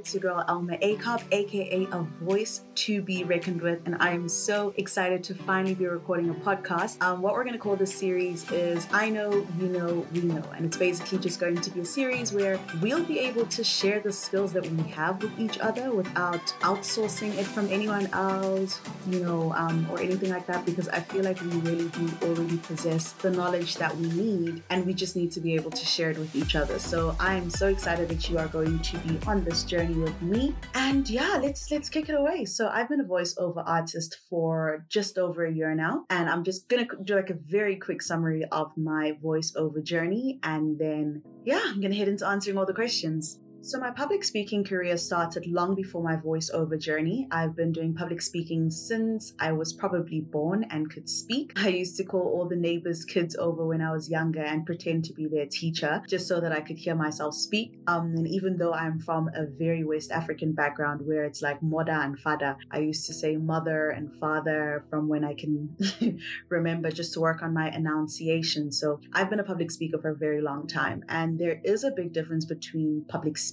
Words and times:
It's 0.00 0.14
your 0.14 0.22
girl 0.22 0.42
Alma 0.48 0.78
Akop, 0.78 1.22
aka 1.30 1.86
a 1.92 2.02
voice 2.24 2.62
to 2.86 3.02
be 3.02 3.22
reckoned 3.22 3.60
with, 3.60 3.80
and 3.84 3.96
I 4.00 4.12
am 4.12 4.30
so 4.30 4.72
excited 4.78 5.22
to 5.24 5.34
finally 5.34 5.74
be 5.74 5.84
recording 5.84 6.30
a 6.30 6.32
podcast. 6.32 7.02
Um, 7.02 7.20
what 7.20 7.34
we're 7.34 7.44
going 7.44 7.52
to 7.52 7.58
call 7.58 7.76
this 7.76 7.94
series 7.94 8.50
is 8.50 8.86
I 8.94 9.10
Know, 9.10 9.46
You 9.58 9.66
Know, 9.66 10.06
We 10.14 10.22
Know, 10.22 10.42
and 10.56 10.64
it's 10.64 10.78
basically 10.78 11.18
just 11.18 11.38
going 11.38 11.60
to 11.60 11.70
be 11.70 11.80
a 11.80 11.84
series 11.84 12.32
where 12.32 12.58
we'll 12.80 13.04
be 13.04 13.18
able 13.18 13.44
to 13.44 13.62
share 13.62 14.00
the 14.00 14.10
skills 14.10 14.54
that 14.54 14.66
we 14.66 14.82
have 14.92 15.22
with 15.22 15.38
each 15.38 15.58
other 15.58 15.92
without 15.92 16.46
outsourcing 16.62 17.36
it 17.36 17.44
from 17.44 17.68
anyone 17.68 18.06
else, 18.14 18.80
you 19.06 19.20
know, 19.20 19.52
um, 19.54 19.86
or 19.90 20.00
anything 20.00 20.30
like 20.30 20.46
that, 20.46 20.64
because 20.64 20.88
I 20.88 21.00
feel 21.00 21.24
like 21.24 21.42
we 21.42 21.48
really 21.58 21.88
do 21.90 22.10
already 22.22 22.56
possess 22.56 23.12
the 23.12 23.30
knowledge 23.30 23.76
that 23.76 23.94
we 23.98 24.08
need, 24.08 24.62
and 24.70 24.86
we 24.86 24.94
just 24.94 25.14
need 25.14 25.30
to 25.32 25.40
be 25.40 25.54
able 25.56 25.72
to 25.72 25.84
share 25.84 26.10
it 26.10 26.16
with 26.16 26.34
each 26.34 26.56
other. 26.56 26.78
So 26.78 27.14
I 27.20 27.34
am 27.34 27.50
so 27.50 27.66
excited 27.68 28.08
that 28.08 28.30
you 28.30 28.38
are 28.38 28.48
going 28.48 28.78
to 28.78 28.96
be 29.00 29.18
on 29.26 29.44
this 29.44 29.62
journey 29.62 29.89
with 29.94 30.20
me. 30.22 30.54
And 30.74 31.08
yeah, 31.08 31.38
let's 31.42 31.70
let's 31.70 31.88
kick 31.88 32.08
it 32.08 32.14
away. 32.14 32.44
So 32.44 32.68
I've 32.68 32.88
been 32.88 33.00
a 33.00 33.04
voiceover 33.04 33.62
artist 33.66 34.18
for 34.28 34.84
just 34.88 35.18
over 35.18 35.44
a 35.44 35.52
year 35.52 35.74
now, 35.74 36.04
and 36.10 36.28
I'm 36.28 36.44
just 36.44 36.68
gonna 36.68 36.86
do 37.04 37.16
like 37.16 37.30
a 37.30 37.34
very 37.34 37.76
quick 37.76 38.02
summary 38.02 38.44
of 38.50 38.76
my 38.76 39.12
voiceover 39.22 39.82
journey, 39.82 40.38
and 40.42 40.78
then 40.78 41.22
yeah, 41.44 41.62
I'm 41.64 41.80
gonna 41.80 41.94
head 41.94 42.08
into 42.08 42.26
answering 42.26 42.58
all 42.58 42.66
the 42.66 42.74
questions. 42.74 43.38
So, 43.62 43.78
my 43.78 43.90
public 43.90 44.24
speaking 44.24 44.64
career 44.64 44.96
started 44.96 45.46
long 45.46 45.74
before 45.74 46.02
my 46.02 46.16
voiceover 46.16 46.80
journey. 46.80 47.28
I've 47.30 47.54
been 47.54 47.72
doing 47.72 47.94
public 47.94 48.22
speaking 48.22 48.70
since 48.70 49.34
I 49.38 49.52
was 49.52 49.74
probably 49.74 50.22
born 50.22 50.64
and 50.70 50.90
could 50.90 51.10
speak. 51.10 51.52
I 51.56 51.68
used 51.68 51.98
to 51.98 52.04
call 52.04 52.22
all 52.22 52.48
the 52.48 52.56
neighbors' 52.56 53.04
kids 53.04 53.36
over 53.36 53.66
when 53.66 53.82
I 53.82 53.92
was 53.92 54.08
younger 54.08 54.40
and 54.40 54.64
pretend 54.64 55.04
to 55.04 55.12
be 55.12 55.26
their 55.26 55.44
teacher 55.44 56.02
just 56.08 56.26
so 56.26 56.40
that 56.40 56.52
I 56.52 56.62
could 56.62 56.78
hear 56.78 56.94
myself 56.94 57.34
speak. 57.34 57.78
Um, 57.86 58.14
and 58.16 58.26
even 58.26 58.56
though 58.56 58.72
I'm 58.72 58.98
from 58.98 59.28
a 59.34 59.44
very 59.44 59.84
West 59.84 60.10
African 60.10 60.52
background 60.52 61.02
where 61.04 61.24
it's 61.24 61.42
like 61.42 61.60
moda 61.60 62.02
and 62.02 62.18
fada, 62.18 62.56
I 62.70 62.78
used 62.78 63.06
to 63.08 63.12
say 63.12 63.36
mother 63.36 63.90
and 63.90 64.10
father 64.18 64.86
from 64.88 65.06
when 65.06 65.22
I 65.22 65.34
can 65.34 65.76
remember 66.48 66.90
just 66.90 67.12
to 67.12 67.20
work 67.20 67.42
on 67.42 67.52
my 67.52 67.70
enunciation. 67.70 68.72
So, 68.72 69.00
I've 69.12 69.28
been 69.28 69.38
a 69.38 69.44
public 69.44 69.70
speaker 69.70 69.98
for 69.98 70.10
a 70.12 70.16
very 70.16 70.40
long 70.40 70.66
time, 70.66 71.04
and 71.10 71.38
there 71.38 71.60
is 71.62 71.84
a 71.84 71.90
big 71.90 72.14
difference 72.14 72.46
between 72.46 73.04
public 73.06 73.36
speaking 73.36 73.49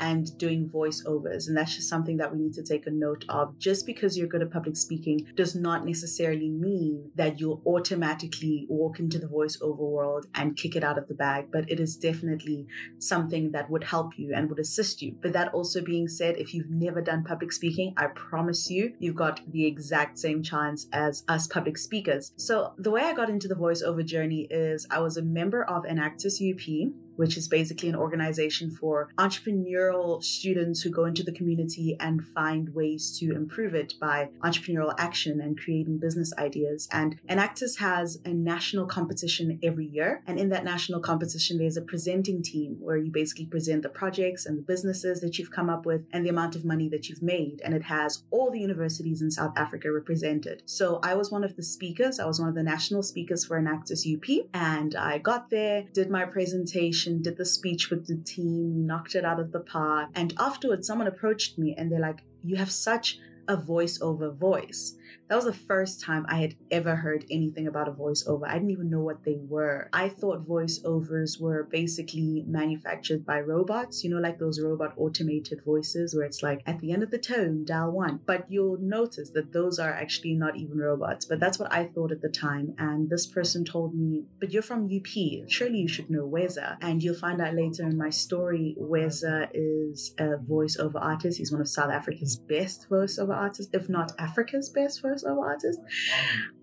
and 0.00 0.36
doing 0.38 0.68
voiceovers. 0.68 1.48
And 1.48 1.56
that's 1.56 1.76
just 1.76 1.88
something 1.88 2.16
that 2.18 2.32
we 2.32 2.38
need 2.38 2.54
to 2.54 2.62
take 2.62 2.86
a 2.86 2.90
note 2.90 3.24
of. 3.28 3.58
Just 3.58 3.86
because 3.86 4.16
you're 4.16 4.28
good 4.28 4.42
at 4.42 4.52
public 4.52 4.76
speaking 4.76 5.26
does 5.34 5.54
not 5.54 5.84
necessarily 5.84 6.48
mean 6.48 7.10
that 7.16 7.40
you'll 7.40 7.62
automatically 7.66 8.66
walk 8.68 8.98
into 8.98 9.18
the 9.18 9.26
voiceover 9.26 9.78
world 9.78 10.26
and 10.34 10.56
kick 10.56 10.76
it 10.76 10.84
out 10.84 10.98
of 10.98 11.08
the 11.08 11.14
bag, 11.14 11.46
but 11.52 11.70
it 11.70 11.80
is 11.80 11.96
definitely 11.96 12.66
something 12.98 13.50
that 13.52 13.68
would 13.68 13.84
help 13.84 14.18
you 14.18 14.32
and 14.34 14.48
would 14.48 14.58
assist 14.58 15.02
you. 15.02 15.16
But 15.20 15.32
that 15.32 15.52
also 15.52 15.82
being 15.82 16.08
said, 16.08 16.36
if 16.36 16.54
you've 16.54 16.70
never 16.70 17.00
done 17.02 17.24
public 17.24 17.52
speaking, 17.52 17.94
I 17.96 18.06
promise 18.06 18.70
you, 18.70 18.94
you've 18.98 19.16
got 19.16 19.40
the 19.50 19.66
exact 19.66 20.18
same 20.18 20.42
chance 20.42 20.86
as 20.92 21.24
us 21.28 21.46
public 21.46 21.78
speakers. 21.78 22.32
So 22.36 22.74
the 22.78 22.90
way 22.90 23.02
I 23.02 23.12
got 23.12 23.30
into 23.30 23.48
the 23.48 23.54
voiceover 23.54 24.04
journey 24.04 24.46
is 24.50 24.86
I 24.90 25.00
was 25.00 25.16
a 25.16 25.22
member 25.22 25.64
of 25.64 25.84
an 25.84 25.96
Enactus 25.96 26.40
UP, 26.40 26.92
which 27.16 27.36
is 27.36 27.48
basically 27.48 27.88
an 27.88 27.96
organization 27.96 28.70
for 28.70 29.08
entrepreneurial 29.18 30.22
students 30.22 30.82
who 30.82 30.90
go 30.90 31.04
into 31.04 31.22
the 31.22 31.32
community 31.32 31.96
and 32.00 32.24
find 32.24 32.74
ways 32.74 33.16
to 33.18 33.34
improve 33.34 33.74
it 33.74 33.94
by 34.00 34.28
entrepreneurial 34.44 34.94
action 34.98 35.40
and 35.40 35.58
creating 35.58 35.98
business 35.98 36.32
ideas. 36.38 36.88
And 36.92 37.18
Enactus 37.28 37.78
has 37.78 38.18
a 38.24 38.30
national 38.30 38.86
competition 38.86 39.58
every 39.62 39.86
year. 39.86 40.22
And 40.26 40.38
in 40.38 40.48
that 40.50 40.64
national 40.64 41.00
competition, 41.00 41.58
there's 41.58 41.76
a 41.76 41.82
presenting 41.82 42.42
team 42.42 42.76
where 42.80 42.96
you 42.96 43.10
basically 43.10 43.46
present 43.46 43.82
the 43.82 43.88
projects 43.88 44.46
and 44.46 44.58
the 44.58 44.62
businesses 44.62 45.20
that 45.20 45.38
you've 45.38 45.50
come 45.50 45.70
up 45.70 45.86
with 45.86 46.02
and 46.12 46.24
the 46.24 46.30
amount 46.30 46.56
of 46.56 46.64
money 46.64 46.88
that 46.88 47.08
you've 47.08 47.22
made. 47.22 47.60
And 47.64 47.74
it 47.74 47.84
has 47.84 48.22
all 48.30 48.50
the 48.50 48.60
universities 48.60 49.22
in 49.22 49.30
South 49.30 49.52
Africa 49.56 49.90
represented. 49.92 50.62
So 50.66 51.00
I 51.02 51.14
was 51.14 51.30
one 51.30 51.44
of 51.44 51.56
the 51.56 51.62
speakers. 51.62 52.20
I 52.20 52.26
was 52.26 52.40
one 52.40 52.48
of 52.48 52.54
the 52.54 52.62
national 52.62 53.02
speakers 53.02 53.44
for 53.44 53.58
Enactus 53.60 54.06
UP. 54.06 54.46
And 54.52 54.94
I 54.94 55.18
got 55.18 55.50
there, 55.50 55.84
did 55.92 56.10
my 56.10 56.24
presentation, 56.24 57.05
did 57.06 57.36
the 57.36 57.44
speech 57.44 57.90
with 57.90 58.06
the 58.06 58.16
team, 58.16 58.86
knocked 58.86 59.14
it 59.14 59.24
out 59.24 59.40
of 59.40 59.52
the 59.52 59.60
park. 59.60 60.10
And 60.14 60.34
afterwards, 60.38 60.86
someone 60.86 61.06
approached 61.06 61.58
me 61.58 61.74
and 61.76 61.90
they're 61.90 62.00
like, 62.00 62.22
You 62.42 62.56
have 62.56 62.70
such 62.70 63.18
a 63.48 63.56
voiceover 63.56 64.34
voice. 64.36 64.96
That 65.28 65.36
was 65.36 65.44
the 65.44 65.52
first 65.52 66.00
time 66.00 66.24
I 66.28 66.36
had 66.36 66.54
ever 66.70 66.94
heard 66.94 67.24
anything 67.30 67.66
about 67.66 67.88
a 67.88 67.90
voiceover. 67.90 68.46
I 68.46 68.54
didn't 68.54 68.70
even 68.70 68.90
know 68.90 69.00
what 69.00 69.24
they 69.24 69.38
were. 69.40 69.88
I 69.92 70.08
thought 70.08 70.46
voiceovers 70.46 71.40
were 71.40 71.64
basically 71.64 72.44
manufactured 72.46 73.26
by 73.26 73.40
robots, 73.40 74.04
you 74.04 74.10
know, 74.10 74.20
like 74.20 74.38
those 74.38 74.60
robot 74.60 74.94
automated 74.96 75.62
voices 75.64 76.14
where 76.14 76.24
it's 76.24 76.44
like 76.44 76.62
at 76.64 76.78
the 76.80 76.92
end 76.92 77.02
of 77.02 77.10
the 77.10 77.18
tone, 77.18 77.64
dial 77.64 77.90
one. 77.90 78.20
But 78.24 78.46
you'll 78.48 78.78
notice 78.78 79.30
that 79.30 79.52
those 79.52 79.80
are 79.80 79.92
actually 79.92 80.34
not 80.34 80.56
even 80.56 80.78
robots. 80.78 81.24
But 81.24 81.40
that's 81.40 81.58
what 81.58 81.72
I 81.72 81.86
thought 81.86 82.12
at 82.12 82.22
the 82.22 82.28
time. 82.28 82.74
And 82.78 83.10
this 83.10 83.26
person 83.26 83.64
told 83.64 83.94
me, 83.96 84.26
But 84.38 84.52
you're 84.52 84.62
from 84.62 84.84
UP. 84.84 85.50
Surely 85.50 85.78
you 85.78 85.88
should 85.88 86.08
know 86.08 86.28
Weza. 86.28 86.76
And 86.80 87.02
you'll 87.02 87.16
find 87.16 87.40
out 87.40 87.54
later 87.54 87.82
in 87.82 87.98
my 87.98 88.10
story, 88.10 88.76
Weza 88.80 89.48
is 89.52 90.14
a 90.18 90.36
voiceover 90.36 91.02
artist. 91.02 91.38
He's 91.38 91.50
one 91.50 91.60
of 91.60 91.68
South 91.68 91.90
Africa's 91.90 92.36
best 92.36 92.88
voiceover 92.88 93.34
artists, 93.34 93.74
if 93.74 93.88
not 93.88 94.12
Africa's 94.20 94.68
best 94.68 95.02
voiceover 95.02 95.15
voiceover 95.24 95.46
artist. 95.46 95.80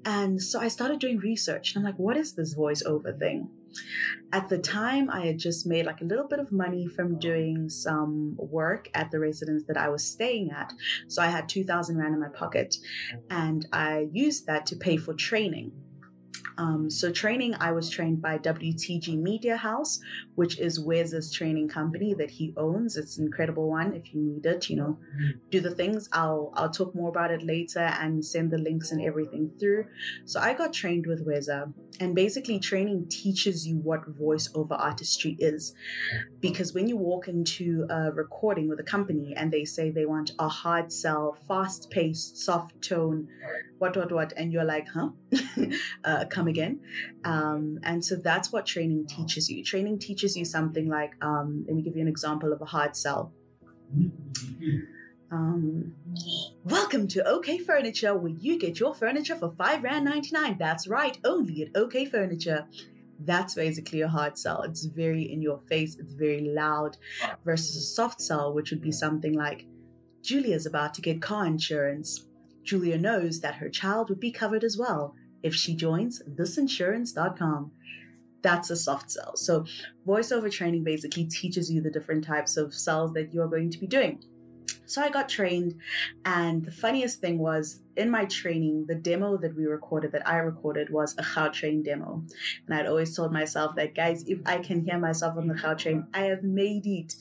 And 0.05 0.41
so 0.41 0.59
I 0.59 0.67
started 0.67 0.99
doing 0.99 1.17
research 1.17 1.75
and 1.75 1.81
I'm 1.85 1.91
like, 1.91 1.99
what 1.99 2.17
is 2.17 2.33
this 2.33 2.55
voiceover 2.55 3.17
thing? 3.17 3.49
At 4.31 4.49
the 4.49 4.59
time, 4.59 5.09
I 5.09 5.25
had 5.25 5.39
just 5.39 5.65
made 5.65 5.85
like 5.85 6.01
a 6.01 6.05
little 6.05 6.27
bit 6.27 6.39
of 6.39 6.51
money 6.51 6.87
from 6.87 7.17
doing 7.17 7.69
some 7.69 8.35
work 8.37 8.89
at 8.93 9.09
the 9.11 9.19
residence 9.19 9.63
that 9.67 9.77
I 9.77 9.89
was 9.89 10.03
staying 10.03 10.51
at. 10.51 10.73
So 11.07 11.21
I 11.21 11.27
had 11.27 11.49
2,000 11.49 11.97
Rand 11.97 12.13
in 12.13 12.19
my 12.19 12.29
pocket 12.29 12.75
and 13.29 13.65
I 13.73 14.07
used 14.11 14.45
that 14.45 14.65
to 14.67 14.75
pay 14.75 14.97
for 14.97 15.13
training. 15.13 15.71
Um, 16.57 16.89
so 16.89 17.11
training, 17.11 17.55
I 17.59 17.71
was 17.71 17.89
trained 17.89 18.21
by 18.21 18.37
WTG 18.37 19.17
Media 19.17 19.57
House, 19.57 19.99
which 20.35 20.59
is 20.59 20.79
Wes's 20.79 21.31
training 21.31 21.67
company 21.67 22.13
that 22.13 22.31
he 22.31 22.53
owns. 22.57 22.95
It's 22.95 23.17
an 23.17 23.25
incredible 23.25 23.69
one. 23.69 23.93
If 23.93 24.13
you 24.13 24.21
need 24.21 24.45
it, 24.45 24.69
you 24.69 24.75
know, 24.75 24.97
do 25.49 25.59
the 25.59 25.71
things. 25.71 26.09
I'll 26.11 26.51
I'll 26.55 26.69
talk 26.69 26.93
more 26.93 27.09
about 27.09 27.31
it 27.31 27.43
later 27.43 27.79
and 27.79 28.23
send 28.23 28.51
the 28.51 28.57
links 28.57 28.91
and 28.91 29.01
everything 29.01 29.51
through. 29.59 29.85
So 30.25 30.39
I 30.39 30.53
got 30.53 30.73
trained 30.73 31.07
with 31.07 31.25
Weza, 31.25 31.73
and 31.99 32.15
basically 32.15 32.59
training 32.59 33.07
teaches 33.09 33.67
you 33.67 33.77
what 33.77 34.17
voiceover 34.17 34.79
artistry 34.79 35.35
is, 35.39 35.73
because 36.39 36.73
when 36.73 36.87
you 36.87 36.97
walk 36.97 37.27
into 37.27 37.85
a 37.89 38.11
recording 38.11 38.67
with 38.67 38.79
a 38.79 38.83
company 38.83 39.33
and 39.35 39.51
they 39.51 39.65
say 39.65 39.89
they 39.89 40.05
want 40.05 40.31
a 40.39 40.47
hard 40.47 40.91
sell, 40.91 41.37
fast 41.47 41.89
paced, 41.89 42.37
soft 42.37 42.81
tone, 42.81 43.27
what 43.79 43.97
what 43.97 44.11
what, 44.11 44.33
and 44.37 44.51
you're 44.53 44.63
like, 44.63 44.87
huh, 44.87 45.09
uh, 46.03 46.25
come 46.33 46.47
again. 46.47 46.79
Um, 47.23 47.79
and 47.83 48.03
so 48.03 48.15
that's 48.15 48.51
what 48.51 48.65
training 48.65 49.05
teaches 49.07 49.49
you. 49.49 49.63
Training 49.63 49.99
teaches 49.99 50.35
you 50.35 50.45
something 50.45 50.89
like, 50.89 51.13
um, 51.21 51.63
let 51.67 51.75
me 51.75 51.81
give 51.81 51.95
you 51.95 52.01
an 52.01 52.07
example 52.07 52.51
of 52.51 52.61
a 52.61 52.65
hard 52.65 52.95
sell. 52.95 53.31
Um, 55.31 55.93
welcome 56.63 57.07
to 57.09 57.27
OK 57.27 57.59
Furniture, 57.59 58.15
where 58.15 58.31
you 58.31 58.59
get 58.59 58.79
your 58.79 58.93
furniture 58.93 59.35
for 59.35 59.51
five 59.57 59.83
rand 59.83 60.05
ninety 60.05 60.31
nine. 60.31 60.57
That's 60.59 60.87
right, 60.87 61.17
only 61.23 61.63
at 61.63 61.75
OK 61.75 62.05
Furniture. 62.05 62.67
That's 63.19 63.53
basically 63.55 64.01
a 64.01 64.07
hard 64.07 64.37
sell. 64.37 64.63
It's 64.63 64.85
very 64.85 65.23
in 65.31 65.41
your 65.41 65.59
face. 65.69 65.97
It's 65.97 66.13
very 66.13 66.41
loud. 66.41 66.97
Versus 67.45 67.77
a 67.77 67.81
soft 67.81 68.21
sell, 68.21 68.53
which 68.53 68.71
would 68.71 68.81
be 68.81 68.91
something 68.91 69.33
like, 69.33 69.65
Julia's 70.21 70.65
about 70.65 70.93
to 70.95 71.01
get 71.01 71.21
car 71.21 71.45
insurance. 71.45 72.25
Julia 72.63 72.97
knows 72.97 73.41
that 73.41 73.55
her 73.55 73.69
child 73.69 74.09
would 74.09 74.19
be 74.19 74.31
covered 74.31 74.63
as 74.63 74.77
well 74.77 75.15
if 75.43 75.53
she 75.53 75.75
joins 75.75 76.23
thisinsurance.com. 76.23 77.71
That's 78.41 78.69
a 78.69 78.75
soft 78.75 79.11
sell. 79.11 79.37
So, 79.37 79.65
voiceover 80.05 80.51
training 80.51 80.83
basically 80.83 81.25
teaches 81.25 81.71
you 81.71 81.81
the 81.81 81.91
different 81.91 82.25
types 82.25 82.57
of 82.57 82.73
sells 82.73 83.13
that 83.13 83.33
you're 83.33 83.47
going 83.47 83.69
to 83.71 83.77
be 83.77 83.87
doing. 83.87 84.21
So, 84.85 85.01
I 85.01 85.09
got 85.09 85.29
trained, 85.29 85.79
and 86.25 86.65
the 86.65 86.71
funniest 86.71 87.21
thing 87.21 87.37
was 87.37 87.79
in 87.95 88.09
my 88.09 88.25
training, 88.25 88.85
the 88.87 88.95
demo 88.95 89.37
that 89.37 89.55
we 89.55 89.65
recorded, 89.65 90.11
that 90.11 90.27
I 90.27 90.37
recorded, 90.37 90.89
was 90.89 91.15
a 91.17 91.23
Gautrain 91.23 91.85
demo. 91.85 92.23
And 92.65 92.77
I'd 92.77 92.87
always 92.87 93.15
told 93.15 93.31
myself 93.31 93.75
that, 93.75 93.95
guys, 93.95 94.23
if 94.27 94.39
I 94.45 94.57
can 94.57 94.83
hear 94.83 94.97
myself 94.97 95.37
on 95.37 95.47
the 95.47 95.53
Gautrain, 95.53 96.07
I 96.13 96.23
have 96.23 96.43
made 96.43 96.85
it. 96.85 97.15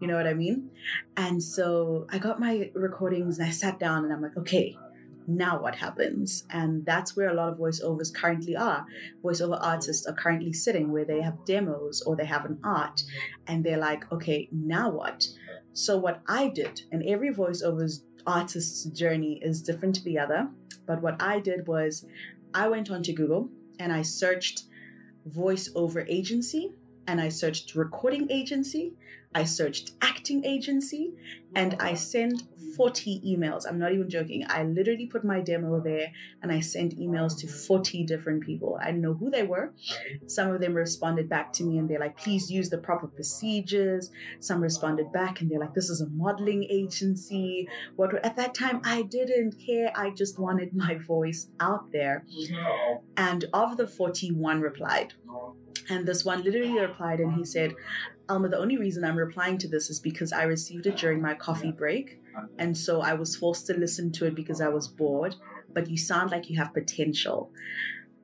You 0.00 0.08
know 0.08 0.16
what 0.16 0.26
I 0.26 0.34
mean? 0.34 0.70
And 1.16 1.42
so 1.42 2.06
I 2.10 2.18
got 2.18 2.40
my 2.40 2.70
recordings 2.74 3.38
and 3.38 3.46
I 3.46 3.50
sat 3.50 3.78
down 3.78 4.04
and 4.04 4.12
I'm 4.12 4.22
like, 4.22 4.36
okay, 4.38 4.76
now 5.26 5.60
what 5.60 5.76
happens? 5.76 6.44
And 6.50 6.84
that's 6.84 7.16
where 7.16 7.28
a 7.28 7.34
lot 7.34 7.52
of 7.52 7.58
voiceovers 7.58 8.14
currently 8.14 8.56
are. 8.56 8.86
Voiceover 9.22 9.58
artists 9.60 10.06
are 10.06 10.14
currently 10.14 10.52
sitting 10.52 10.92
where 10.92 11.04
they 11.04 11.20
have 11.20 11.44
demos 11.44 12.02
or 12.02 12.16
they 12.16 12.24
have 12.26 12.44
an 12.44 12.58
art 12.64 13.02
and 13.46 13.64
they're 13.64 13.78
like, 13.78 14.10
okay, 14.12 14.48
now 14.52 14.90
what? 14.90 15.26
So, 15.72 15.98
what 15.98 16.22
I 16.28 16.48
did, 16.48 16.82
and 16.92 17.02
every 17.02 17.34
voiceover's 17.34 18.04
artist's 18.26 18.84
journey 18.84 19.40
is 19.42 19.62
different 19.62 19.96
to 19.96 20.04
the 20.04 20.18
other, 20.18 20.48
but 20.86 21.02
what 21.02 21.20
I 21.20 21.40
did 21.40 21.66
was 21.66 22.06
I 22.52 22.68
went 22.68 22.90
onto 22.90 23.12
Google 23.12 23.48
and 23.78 23.92
I 23.92 24.02
searched 24.02 24.64
voiceover 25.28 26.04
agency 26.08 26.72
and 27.06 27.20
I 27.20 27.28
searched 27.28 27.74
recording 27.74 28.30
agency 28.30 28.94
I 29.34 29.44
searched 29.44 29.92
acting 30.00 30.44
agency 30.44 31.12
and 31.54 31.76
I 31.80 31.94
sent 31.94 32.42
40 32.76 33.20
emails. 33.24 33.64
I'm 33.68 33.78
not 33.78 33.92
even 33.92 34.10
joking. 34.10 34.44
I 34.48 34.64
literally 34.64 35.06
put 35.06 35.24
my 35.24 35.40
demo 35.40 35.80
there 35.80 36.12
and 36.42 36.50
I 36.50 36.60
sent 36.60 36.98
emails 36.98 37.38
to 37.38 37.46
40 37.46 38.04
different 38.04 38.42
people. 38.42 38.78
I 38.80 38.86
didn't 38.86 39.02
know 39.02 39.14
who 39.14 39.30
they 39.30 39.44
were. 39.44 39.72
Some 40.26 40.50
of 40.50 40.60
them 40.60 40.74
responded 40.74 41.28
back 41.28 41.52
to 41.54 41.64
me 41.64 41.78
and 41.78 41.88
they're 41.88 42.00
like, 42.00 42.16
please 42.16 42.50
use 42.50 42.70
the 42.70 42.78
proper 42.78 43.06
procedures. 43.06 44.10
Some 44.40 44.60
responded 44.60 45.12
back 45.12 45.40
and 45.40 45.50
they're 45.50 45.60
like, 45.60 45.74
this 45.74 45.90
is 45.90 46.00
a 46.00 46.08
modeling 46.08 46.64
agency. 46.64 47.68
What 47.96 48.14
at 48.24 48.36
that 48.36 48.54
time 48.54 48.80
I 48.84 49.02
didn't 49.02 49.54
care. 49.64 49.92
I 49.94 50.10
just 50.10 50.38
wanted 50.38 50.74
my 50.74 50.96
voice 50.96 51.48
out 51.60 51.92
there. 51.92 52.24
And 53.16 53.44
of 53.52 53.76
the 53.76 53.86
41 53.86 54.60
replied. 54.60 55.14
And 55.90 56.06
this 56.06 56.24
one 56.24 56.42
literally 56.42 56.80
replied 56.80 57.20
and 57.20 57.34
he 57.34 57.44
said, 57.44 57.74
Alma, 58.28 58.48
the 58.48 58.58
only 58.58 58.78
reason 58.78 59.04
I'm 59.04 59.16
replying 59.16 59.58
to 59.58 59.68
this 59.68 59.90
is 59.90 60.00
because 60.00 60.32
I 60.32 60.44
received 60.44 60.86
it 60.86 60.96
during 60.96 61.20
my 61.20 61.34
coffee 61.44 61.72
break. 61.72 62.20
And 62.58 62.76
so 62.76 63.00
I 63.00 63.14
was 63.14 63.36
forced 63.36 63.66
to 63.68 63.74
listen 63.74 64.10
to 64.12 64.26
it 64.26 64.34
because 64.34 64.60
I 64.60 64.68
was 64.68 64.88
bored. 64.88 65.36
But 65.72 65.88
you 65.90 65.96
sound 65.96 66.30
like 66.30 66.50
you 66.50 66.56
have 66.58 66.72
potential. 66.72 67.50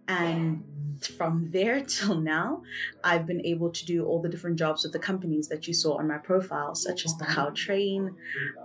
And 0.09 0.65
from 1.01 1.51
there 1.51 1.81
till 1.95 2.21
now, 2.21 2.63
I've 3.05 3.27
been 3.27 3.45
able 3.45 3.71
to 3.71 3.87
do 3.87 4.05
all 4.05 4.21
the 4.21 4.29
different 4.29 4.59
jobs 4.59 4.83
with 4.83 4.93
the 4.93 4.99
companies 4.99 5.49
that 5.49 5.67
you 5.67 5.75
saw 5.75 5.99
on 5.99 6.09
my 6.09 6.19
profile, 6.19 6.75
such 6.75 7.05
as 7.05 7.17
the 7.17 7.25
Gautrain, 7.25 8.15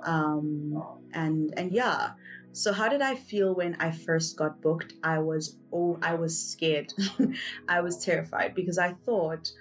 um, 0.03 0.83
and 1.13 1.53
and 1.57 1.71
yeah. 1.71 2.11
So 2.51 2.71
how 2.71 2.87
did 2.87 3.01
I 3.01 3.15
feel 3.15 3.53
when 3.53 3.75
I 3.81 3.91
first 3.91 4.37
got 4.37 4.61
booked? 4.61 4.93
I 5.03 5.19
was 5.19 5.57
oh, 5.73 5.99
I 6.01 6.15
was 6.15 6.37
scared. 6.37 6.93
I 7.67 7.81
was 7.81 8.03
terrified 8.03 8.55
because 8.55 8.77
I 8.77 8.95
thought 9.05 9.51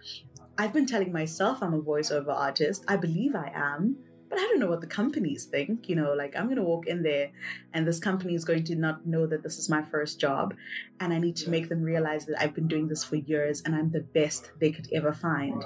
I've 0.56 0.72
been 0.72 0.86
telling 0.86 1.12
myself 1.12 1.62
I'm 1.62 1.74
a 1.74 1.82
voiceover 1.82 2.34
artist. 2.34 2.84
I 2.86 2.96
believe 2.96 3.34
I 3.34 3.50
am, 3.54 3.96
but 4.34 4.42
I 4.42 4.46
don't 4.46 4.58
know 4.58 4.66
what 4.66 4.80
the 4.80 4.88
companies 4.88 5.44
think. 5.44 5.88
You 5.88 5.94
know, 5.94 6.12
like 6.12 6.34
I'm 6.34 6.46
going 6.46 6.56
to 6.56 6.62
walk 6.64 6.88
in 6.88 7.04
there 7.04 7.30
and 7.72 7.86
this 7.86 8.00
company 8.00 8.34
is 8.34 8.44
going 8.44 8.64
to 8.64 8.74
not 8.74 9.06
know 9.06 9.28
that 9.28 9.44
this 9.44 9.58
is 9.58 9.68
my 9.68 9.80
first 9.80 10.18
job. 10.18 10.54
And 10.98 11.12
I 11.12 11.18
need 11.18 11.36
to 11.36 11.50
make 11.50 11.68
them 11.68 11.82
realize 11.82 12.26
that 12.26 12.42
I've 12.42 12.52
been 12.52 12.66
doing 12.66 12.88
this 12.88 13.04
for 13.04 13.14
years 13.14 13.62
and 13.64 13.76
I'm 13.76 13.92
the 13.92 14.00
best 14.00 14.50
they 14.58 14.72
could 14.72 14.88
ever 14.92 15.12
find. 15.12 15.64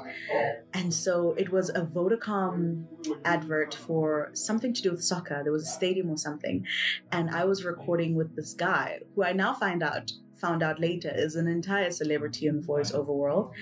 And 0.74 0.92
so 0.92 1.34
it 1.38 1.50
was 1.50 1.70
a 1.70 1.80
Vodacom 1.80 2.84
advert 3.24 3.74
for 3.74 4.30
something 4.34 4.74
to 4.74 4.82
do 4.82 4.90
with 4.90 5.02
soccer. 5.02 5.40
There 5.42 5.52
was 5.52 5.62
a 5.62 5.72
stadium 5.72 6.10
or 6.10 6.18
something. 6.18 6.66
And 7.10 7.30
I 7.30 7.46
was 7.46 7.64
recording 7.64 8.16
with 8.16 8.36
this 8.36 8.52
guy 8.52 9.00
who 9.14 9.24
I 9.24 9.32
now 9.32 9.54
find 9.54 9.82
out 9.82 10.12
found 10.38 10.62
out 10.62 10.80
later 10.80 11.12
is 11.14 11.36
an 11.36 11.48
entire 11.48 11.90
celebrity 11.90 12.46
in 12.46 12.62
voiceover 12.62 13.06
world. 13.08 13.52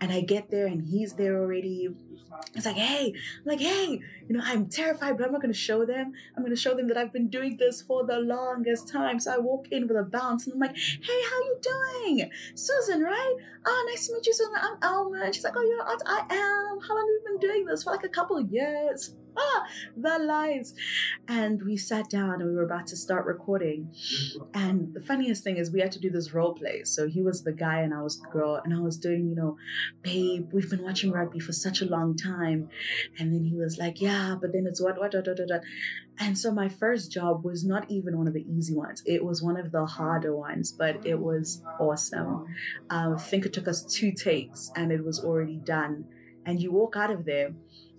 And 0.00 0.12
I 0.12 0.20
get 0.20 0.50
there 0.50 0.66
and 0.66 0.82
he's 0.82 1.14
there 1.14 1.38
already. 1.38 1.88
It's 2.54 2.66
like, 2.66 2.76
hey, 2.76 3.14
I'm 3.14 3.44
like, 3.44 3.60
hey, 3.60 4.00
you 4.28 4.36
know, 4.36 4.42
I'm 4.44 4.66
terrified, 4.66 5.16
but 5.16 5.26
I'm 5.26 5.32
not 5.32 5.40
going 5.40 5.52
to 5.52 5.58
show 5.58 5.86
them. 5.86 6.12
I'm 6.36 6.42
going 6.42 6.54
to 6.54 6.60
show 6.60 6.74
them 6.74 6.88
that 6.88 6.96
I've 6.96 7.12
been 7.12 7.28
doing 7.28 7.56
this 7.56 7.80
for 7.80 8.04
the 8.04 8.18
longest 8.18 8.88
time. 8.88 9.18
So 9.18 9.32
I 9.32 9.38
walk 9.38 9.68
in 9.70 9.88
with 9.88 9.96
a 9.96 10.02
bounce 10.02 10.46
and 10.46 10.54
I'm 10.54 10.60
like, 10.60 10.76
hey, 10.76 11.20
how 11.30 11.38
you 11.38 11.58
doing? 11.62 12.30
Susan, 12.54 13.02
right? 13.02 13.36
Oh, 13.64 13.86
nice 13.90 14.06
to 14.06 14.14
meet 14.14 14.26
you, 14.26 14.34
Susan. 14.34 14.52
I'm 14.60 14.76
Alma. 14.82 15.22
And 15.24 15.34
she's 15.34 15.44
like, 15.44 15.54
oh, 15.56 15.62
you're 15.62 15.82
aunt. 15.82 16.02
I 16.06 16.20
am. 16.20 16.80
How 16.80 16.94
long 16.94 17.06
have 17.06 17.08
you 17.08 17.22
been 17.26 17.48
doing 17.48 17.64
this? 17.64 17.84
For 17.84 17.90
like 17.90 18.04
a 18.04 18.08
couple 18.08 18.36
of 18.36 18.50
years 18.50 19.14
the 19.96 20.18
lies. 20.18 20.74
And 21.28 21.62
we 21.62 21.76
sat 21.76 22.08
down 22.10 22.40
and 22.40 22.50
we 22.50 22.56
were 22.56 22.64
about 22.64 22.86
to 22.88 22.96
start 22.96 23.26
recording. 23.26 23.92
And 24.54 24.94
the 24.94 25.00
funniest 25.00 25.44
thing 25.44 25.56
is 25.56 25.70
we 25.70 25.80
had 25.80 25.92
to 25.92 26.00
do 26.00 26.10
this 26.10 26.32
role 26.32 26.54
play. 26.54 26.84
So 26.84 27.06
he 27.06 27.22
was 27.22 27.42
the 27.42 27.52
guy 27.52 27.80
and 27.80 27.94
I 27.94 28.02
was 28.02 28.20
the 28.20 28.28
girl. 28.28 28.60
And 28.62 28.74
I 28.74 28.80
was 28.80 28.98
doing, 28.98 29.28
you 29.28 29.34
know, 29.34 29.56
babe, 30.02 30.50
we've 30.52 30.70
been 30.70 30.82
watching 30.82 31.10
rugby 31.10 31.40
for 31.40 31.52
such 31.52 31.80
a 31.80 31.86
long 31.86 32.16
time. 32.16 32.68
And 33.18 33.32
then 33.32 33.44
he 33.44 33.56
was 33.56 33.78
like, 33.78 34.00
yeah, 34.00 34.36
but 34.40 34.52
then 34.52 34.66
it's 34.66 34.80
what, 34.80 34.98
what, 34.98 35.14
what, 35.14 35.26
what, 35.26 35.38
what. 35.48 35.62
And 36.18 36.38
so 36.38 36.50
my 36.50 36.68
first 36.68 37.12
job 37.12 37.44
was 37.44 37.64
not 37.64 37.90
even 37.90 38.16
one 38.16 38.26
of 38.26 38.32
the 38.32 38.46
easy 38.50 38.74
ones. 38.74 39.02
It 39.04 39.22
was 39.22 39.42
one 39.42 39.58
of 39.58 39.70
the 39.70 39.84
harder 39.84 40.34
ones, 40.34 40.72
but 40.72 41.04
it 41.04 41.18
was 41.18 41.62
awesome. 41.78 42.46
Um, 42.88 43.16
I 43.16 43.18
think 43.18 43.44
it 43.44 43.52
took 43.52 43.68
us 43.68 43.84
two 43.84 44.12
takes 44.12 44.70
and 44.76 44.90
it 44.90 45.04
was 45.04 45.22
already 45.22 45.58
done. 45.58 46.06
And 46.46 46.62
you 46.62 46.72
walk 46.72 46.96
out 46.96 47.10
of 47.10 47.24
there 47.24 47.50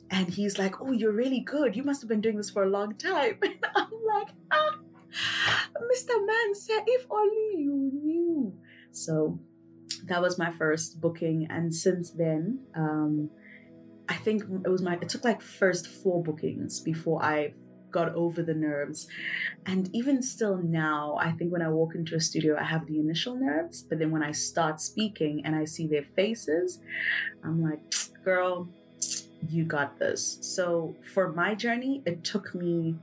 and 0.10 0.30
he's 0.30 0.58
like, 0.58 0.82
Oh, 0.82 0.92
you're 0.92 1.12
really 1.12 1.40
good. 1.42 1.76
You 1.76 1.84
must 1.84 2.02
have 2.02 2.10
been 2.10 2.22
doing 2.22 2.38
this 2.38 2.50
for 2.50 2.64
a 2.64 2.70
long 2.70 2.96
time. 2.96 3.38
And 3.44 3.66
I'm 3.76 3.90
like, 4.08 4.30
Ah, 4.52 4.80
Mr. 5.76 6.26
Man 6.26 6.56
said, 6.56 6.84
if 6.88 7.06
only 7.10 7.62
you 7.62 7.92
knew. 7.94 8.54
So 8.92 9.40
that 10.06 10.22
was 10.22 10.38
my 10.38 10.52
first 10.52 11.02
booking. 11.02 11.48
And 11.50 11.74
since 11.74 12.12
then, 12.12 12.60
um, 12.76 13.30
I 14.10 14.16
think 14.16 14.44
it 14.66 14.70
was 14.70 14.82
my, 14.82 14.96
it 15.02 15.10
took 15.10 15.24
like 15.24 15.42
first 15.42 15.88
four 15.88 16.24
bookings 16.24 16.80
before 16.80 17.24
I 17.24 17.54
got 17.92 18.14
over 18.16 18.44
the 18.44 18.54
nerves. 18.54 19.08
And 19.66 19.90
even 19.94 20.22
still 20.22 20.58
now, 20.58 21.18
I 21.20 21.32
think 21.32 21.52
when 21.52 21.62
I 21.62 21.70
walk 21.70 21.96
into 21.96 22.16
a 22.16 22.20
studio, 22.20 22.58
I 22.58 22.64
have 22.64 22.86
the 22.86 23.00
initial 23.00 23.36
nerves. 23.36 23.84
But 23.84 24.00
then 24.00 24.12
when 24.12 24.24
I 24.24 24.32
start 24.32 24.82
speaking 24.82 25.42
and 25.46 25.56
I 25.56 25.66
see 25.66 25.88
their 25.88 26.06
faces, 26.16 26.80
I'm 27.44 27.64
like, 27.64 27.80
girl, 28.24 28.70
you 29.50 29.66
got 29.66 30.00
this. 30.00 30.40
So 30.42 30.96
for 31.14 31.32
my 31.32 31.56
journey, 31.56 32.02
it 32.06 32.24
took 32.24 32.54
me, 32.56 32.96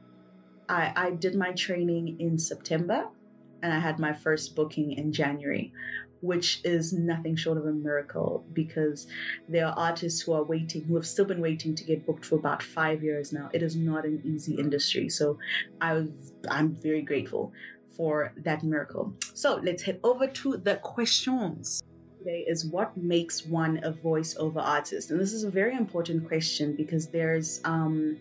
I, 0.68 0.92
I 0.96 1.10
did 1.10 1.34
my 1.34 1.52
training 1.52 2.20
in 2.20 2.38
September 2.38 3.06
and 3.62 3.72
I 3.72 3.78
had 3.78 3.98
my 3.98 4.12
first 4.12 4.54
booking 4.56 4.92
in 4.92 5.12
January, 5.12 5.72
which 6.20 6.60
is 6.64 6.92
nothing 6.92 7.36
short 7.36 7.58
of 7.58 7.66
a 7.66 7.72
miracle 7.72 8.44
because 8.52 9.06
there 9.48 9.66
are 9.66 9.74
artists 9.76 10.20
who 10.20 10.32
are 10.32 10.42
waiting, 10.44 10.84
who 10.84 10.96
have 10.96 11.06
still 11.06 11.24
been 11.24 11.40
waiting 11.40 11.74
to 11.74 11.84
get 11.84 12.06
booked 12.06 12.24
for 12.24 12.36
about 12.36 12.62
five 12.62 13.02
years 13.02 13.32
now. 13.32 13.48
It 13.52 13.62
is 13.62 13.76
not 13.76 14.04
an 14.04 14.20
easy 14.24 14.54
industry. 14.54 15.08
So 15.08 15.38
I 15.80 15.94
was, 15.94 16.08
I'm 16.50 16.74
very 16.74 17.02
grateful 17.02 17.52
for 17.96 18.32
that 18.38 18.62
miracle. 18.64 19.14
So 19.34 19.60
let's 19.62 19.82
head 19.82 20.00
over 20.02 20.26
to 20.26 20.56
the 20.56 20.76
questions 20.76 21.82
today 22.24 22.44
is 22.46 22.64
what 22.64 22.96
makes 22.96 23.44
one 23.44 23.80
a 23.84 23.92
voiceover 23.92 24.62
artist? 24.62 25.10
And 25.10 25.20
this 25.20 25.32
is 25.32 25.44
a 25.44 25.50
very 25.50 25.76
important 25.76 26.26
question 26.26 26.74
because 26.74 27.08
there's 27.08 27.60
um, 27.64 28.16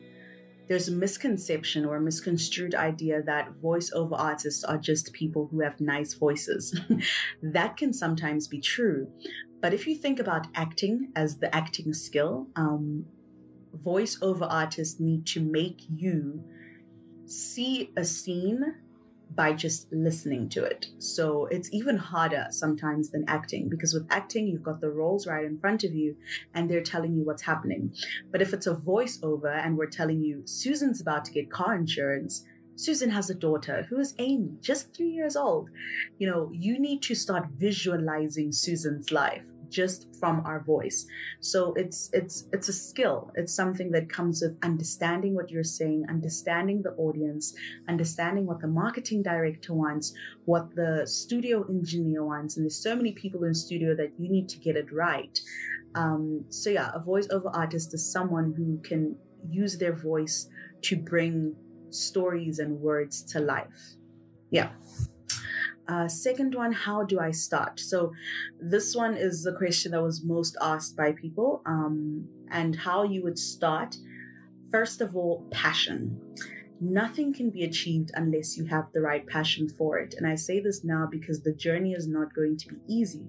there's 0.68 0.88
a 0.88 0.92
misconception 0.92 1.86
or 1.86 1.98
a 1.98 2.02
misconstrued 2.02 2.74
idea 2.76 3.22
that 3.24 3.50
voiceover 3.62 4.18
artists 4.18 4.64
are 4.64 4.78
just 4.78 5.14
people 5.14 5.48
who 5.52 5.62
have 5.62 5.80
nice 5.80 6.14
voices. 6.14 6.80
that 7.44 7.78
can 7.78 7.94
sometimes 7.94 8.48
be 8.48 8.60
true. 8.60 9.08
But 9.62 9.74
if 9.74 9.88
you 9.88 9.96
think 9.96 10.20
about 10.20 10.48
acting 10.56 11.12
as 11.16 11.38
the 11.38 11.54
acting 11.54 11.94
skill, 11.94 12.48
um, 12.56 13.06
voiceover 13.84 14.48
artists 14.50 15.00
need 15.00 15.26
to 15.28 15.42
make 15.42 15.82
you 15.90 16.44
see 17.26 17.92
a 17.96 18.04
scene 18.04 18.76
by 19.36 19.54
just 19.54 19.92
listening 19.92 20.50
to 20.50 20.64
it. 20.64 20.88
So 21.00 21.48
it's 21.48 21.74
even 21.74 21.98
harder 21.98 22.48
sometimes 22.52 23.10
than 23.10 23.26
acting 23.28 23.70
because 23.70 23.94
with 23.94 24.08
acting, 24.12 24.48
you've 24.48 24.64
got 24.64 24.82
the 24.82 24.92
roles 24.92 25.28
right 25.28 25.46
in 25.46 25.58
front 25.60 25.84
of 25.84 25.94
you 25.94 26.16
and 26.54 26.70
they're 26.70 26.84
telling 26.84 27.16
you 27.16 27.24
what's 27.24 27.42
happening. 27.42 27.94
But 28.32 28.42
if 28.42 28.54
it's 28.54 28.68
a 28.68 28.76
voiceover 28.76 29.66
and 29.66 29.78
we're 29.78 29.88
telling 29.88 30.22
you 30.22 30.44
Susan's 30.46 31.02
about 31.02 31.26
to 31.26 31.32
get 31.32 31.52
car 31.52 31.76
insurance, 31.76 32.46
Susan 32.76 33.10
has 33.12 33.30
a 33.30 33.36
daughter 33.36 33.86
who 33.90 34.00
is 34.00 34.16
Amy, 34.18 34.58
just 34.62 34.96
three 34.96 35.12
years 35.12 35.36
old. 35.36 35.70
You 36.18 36.30
know, 36.30 36.52
you 36.54 36.80
need 36.80 37.02
to 37.04 37.16
start 37.16 37.48
visualizing 37.56 38.52
Susan's 38.52 39.12
life 39.12 39.46
just 39.74 40.16
from 40.20 40.46
our 40.46 40.62
voice. 40.64 41.06
So 41.42 41.74
it's 41.74 42.10
it's 42.14 42.46
it's 42.54 42.70
a 42.70 42.74
skill. 42.74 43.32
It's 43.36 43.54
something 43.54 43.92
that 43.92 44.10
comes 44.10 44.42
with 44.42 44.58
understanding 44.64 45.34
what 45.36 45.50
you're 45.50 45.72
saying, 45.80 46.06
understanding 46.10 46.84
the 46.84 46.92
audience, 46.92 47.54
understanding 47.90 48.46
what 48.46 48.62
the 48.62 48.68
marketing 48.68 49.24
director 49.24 49.74
wants, 49.74 50.14
what 50.46 50.76
the 50.76 51.06
studio 51.06 51.66
engineer 51.68 52.24
wants, 52.24 52.56
and 52.56 52.64
there's 52.66 52.82
so 52.82 52.96
many 52.96 53.12
people 53.12 53.44
in 53.44 53.54
studio 53.54 53.96
that 53.96 54.12
you 54.20 54.30
need 54.30 54.48
to 54.50 54.60
get 54.60 54.76
it 54.78 54.94
right. 54.94 55.40
Um, 55.96 56.46
so 56.50 56.70
yeah, 56.70 56.92
a 56.94 57.00
voiceover 57.00 57.52
artist 57.54 57.94
is 57.94 58.12
someone 58.12 58.54
who 58.56 58.80
can 58.88 59.16
use 59.50 59.78
their 59.78 59.96
voice 59.96 60.48
to 60.84 60.96
bring 60.96 61.56
stories 61.90 62.60
and 62.60 62.80
words 62.80 63.24
to 63.34 63.40
life. 63.40 63.96
Yeah. 64.50 64.70
Uh, 65.88 66.08
second 66.08 66.56
one, 66.56 66.72
how 66.72 67.04
do 67.04 67.20
I 67.20 67.32
start? 67.32 67.80
So, 67.80 68.14
this 68.60 68.96
one 68.96 69.16
is 69.16 69.44
the 69.44 69.54
question 69.54 69.92
that 69.92 70.02
was 70.02 70.24
most 70.24 70.56
asked 70.62 70.96
by 70.96 71.12
people, 71.12 71.62
um, 71.66 72.28
and 72.52 72.76
how 72.76 73.04
you 73.04 73.24
would 73.24 73.38
start. 73.38 73.98
First 74.72 75.02
of 75.02 75.16
all, 75.16 75.46
passion. 75.52 76.20
Nothing 76.80 77.34
can 77.34 77.50
be 77.50 77.64
achieved 77.64 78.12
unless 78.14 78.58
you 78.58 78.66
have 78.66 78.92
the 78.94 79.00
right 79.00 79.26
passion 79.28 79.70
for 79.70 80.00
it. 80.00 80.16
And 80.18 80.28
I 80.28 80.36
say 80.36 80.60
this 80.60 80.84
now 80.84 81.08
because 81.10 81.42
the 81.42 81.54
journey 81.54 81.94
is 81.94 82.08
not 82.08 82.34
going 82.34 82.58
to 82.58 82.68
be 82.68 82.76
easy. 82.90 83.26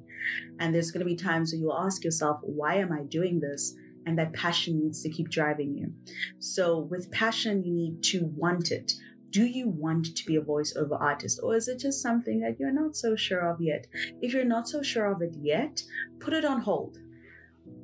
And 0.59 0.75
there's 0.75 0.91
going 0.91 1.07
to 1.07 1.13
be 1.13 1.15
times 1.15 1.53
where 1.53 1.61
you'll 1.61 1.79
ask 1.79 2.03
yourself, 2.03 2.41
why 2.43 2.77
am 2.77 2.91
I 2.91 3.03
doing 3.05 3.39
this? 3.39 3.77
And 4.07 4.19
that 4.19 4.33
passion 4.33 4.81
needs 4.81 5.03
to 5.03 5.11
keep 5.11 5.31
driving 5.31 5.77
you. 5.77 5.93
So, 6.41 6.79
with 6.79 7.11
passion, 7.13 7.63
you 7.63 7.73
need 7.73 8.03
to 8.05 8.25
want 8.35 8.71
it 8.71 8.93
do 9.35 9.45
you 9.45 9.69
want 9.69 10.17
to 10.17 10.27
be 10.27 10.37
a 10.37 10.41
voiceover 10.41 10.97
artist 11.01 11.41
or 11.43 11.57
is 11.57 11.67
it 11.67 11.81
just 11.81 12.01
something 12.01 12.39
that 12.41 12.57
you're 12.61 12.73
not 12.73 12.95
so 12.97 13.17
sure 13.17 13.51
of 13.51 13.61
yet? 13.61 13.87
If 14.23 14.33
you're 14.33 14.45
not 14.45 14.69
so 14.69 14.81
sure 14.81 15.07
of 15.13 15.23
it 15.23 15.35
yet, 15.43 15.83
put 16.21 16.33
it 16.33 16.45
on 16.45 16.61
hold. 16.61 16.99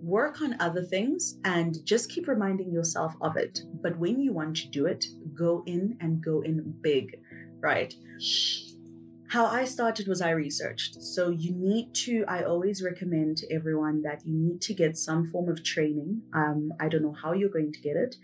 work 0.03 0.41
on 0.41 0.57
other 0.61 0.83
things 0.83 1.39
and 1.45 1.77
just 1.85 2.11
keep 2.11 2.29
reminding 2.29 2.73
yourself 2.73 3.15
of 3.21 3.37
it. 3.37 3.61
But 3.83 3.99
when 3.99 4.21
you 4.21 4.33
want 4.33 4.57
to 4.59 4.69
do 4.69 4.87
it, 4.87 5.05
go 5.35 5.63
in 5.67 5.97
and 6.01 6.23
go 6.23 6.43
in 6.43 6.75
big, 6.81 7.19
right? 7.61 7.93
How 9.31 9.47
I 9.47 9.65
started 9.65 10.09
was 10.09 10.21
I 10.21 10.31
researched. 10.31 11.01
So 11.01 11.29
you 11.29 11.53
need 11.55 11.95
to, 12.07 12.25
I 12.27 12.43
always 12.43 12.83
recommend 12.83 13.37
to 13.37 13.55
everyone 13.55 14.03
that 14.03 14.27
you 14.27 14.37
need 14.37 14.61
to 14.63 14.75
get 14.75 14.99
some 14.99 15.25
form 15.25 15.49
of 15.49 15.63
training. 15.63 16.23
Um, 16.35 16.73
I 16.81 16.89
don't 16.89 17.03
know 17.03 17.15
how 17.23 17.33
you're 17.33 17.49
going 17.49 17.73
to 17.73 17.81
get 17.81 17.95
it. 17.95 18.17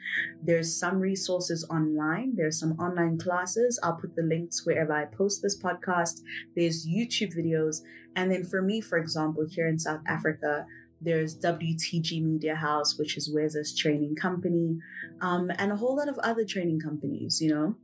There's 0.43 0.77
some 0.77 0.99
resources 0.99 1.65
online, 1.71 2.35
there's 2.35 2.59
some 2.59 2.73
online 2.73 3.19
classes. 3.19 3.79
I'll 3.85 3.95
put 3.95 4.17
the 4.17 4.23
links 4.23 4.67
wherever 4.67 4.93
I 4.93 5.05
post 5.05 5.43
this 5.43 5.57
podcast. 5.57 6.23
There's 6.57 6.89
YouTube 6.89 7.39
videos. 7.39 7.83
And 8.17 8.33
then 8.33 8.43
for 8.43 8.61
me, 8.61 8.81
for 8.81 8.99
example, 8.99 9.47
here 9.49 9.69
in 9.69 9.79
South 9.79 10.01
Africa, 10.09 10.67
there's 11.01 11.39
WTG 11.39 12.21
Media 12.21 12.57
House, 12.57 12.99
which 12.99 13.17
is 13.17 13.33
Weza's 13.33 13.77
training 13.79 14.17
company, 14.17 14.77
um, 15.21 15.53
and 15.57 15.71
a 15.71 15.77
whole 15.77 15.95
lot 15.95 16.09
of 16.09 16.19
other 16.19 16.45
training 16.45 16.81
companies, 16.81 17.41
you 17.41 17.55
know 17.55 17.77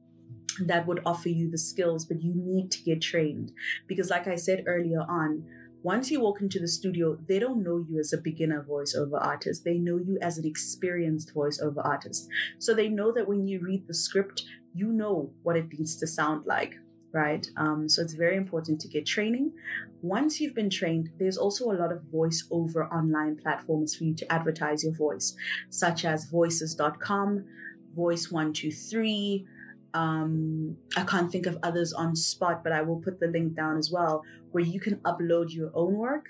that 0.60 0.86
would 0.86 1.00
offer 1.06 1.28
you 1.28 1.50
the 1.50 1.58
skills, 1.58 2.04
but 2.04 2.22
you 2.22 2.32
need 2.34 2.70
to 2.72 2.82
get 2.82 3.00
trained. 3.00 3.52
Because, 3.86 4.10
like 4.10 4.26
I 4.26 4.36
said 4.36 4.64
earlier 4.66 5.00
on, 5.00 5.44
once 5.82 6.10
you 6.10 6.20
walk 6.20 6.40
into 6.40 6.60
the 6.60 6.68
studio, 6.68 7.18
they 7.28 7.40
don't 7.40 7.62
know 7.62 7.84
you 7.88 7.98
as 7.98 8.12
a 8.12 8.18
beginner 8.18 8.64
voiceover 8.68 9.20
artist. 9.20 9.64
They 9.64 9.78
know 9.78 9.96
you 9.96 10.16
as 10.22 10.38
an 10.38 10.46
experienced 10.46 11.34
voiceover 11.34 11.84
artist. 11.84 12.28
So 12.58 12.72
they 12.72 12.88
know 12.88 13.12
that 13.12 13.26
when 13.26 13.48
you 13.48 13.60
read 13.60 13.88
the 13.88 13.94
script, 13.94 14.44
you 14.74 14.92
know 14.92 15.32
what 15.42 15.56
it 15.56 15.66
needs 15.72 15.96
to 15.96 16.06
sound 16.06 16.46
like, 16.46 16.76
right? 17.12 17.44
Um, 17.56 17.88
so 17.88 18.00
it's 18.00 18.14
very 18.14 18.36
important 18.36 18.80
to 18.82 18.88
get 18.88 19.06
training. 19.06 19.52
Once 20.02 20.40
you've 20.40 20.54
been 20.54 20.70
trained, 20.70 21.10
there's 21.18 21.36
also 21.36 21.72
a 21.72 21.74
lot 21.74 21.90
of 21.90 22.02
voiceover 22.14 22.90
online 22.92 23.36
platforms 23.36 23.96
for 23.96 24.04
you 24.04 24.14
to 24.14 24.32
advertise 24.32 24.84
your 24.84 24.94
voice, 24.94 25.34
such 25.68 26.04
as 26.04 26.26
voices.com, 26.26 27.44
voice123 27.96 29.44
um, 29.94 30.76
I 30.96 31.04
can't 31.04 31.30
think 31.30 31.46
of 31.46 31.58
others 31.62 31.92
on 31.92 32.16
spot, 32.16 32.64
but 32.64 32.72
I 32.72 32.82
will 32.82 33.00
put 33.00 33.20
the 33.20 33.26
link 33.26 33.54
down 33.54 33.76
as 33.76 33.90
well, 33.90 34.22
where 34.50 34.64
you 34.64 34.80
can 34.80 34.96
upload 34.96 35.52
your 35.52 35.70
own 35.74 35.94
work 35.94 36.26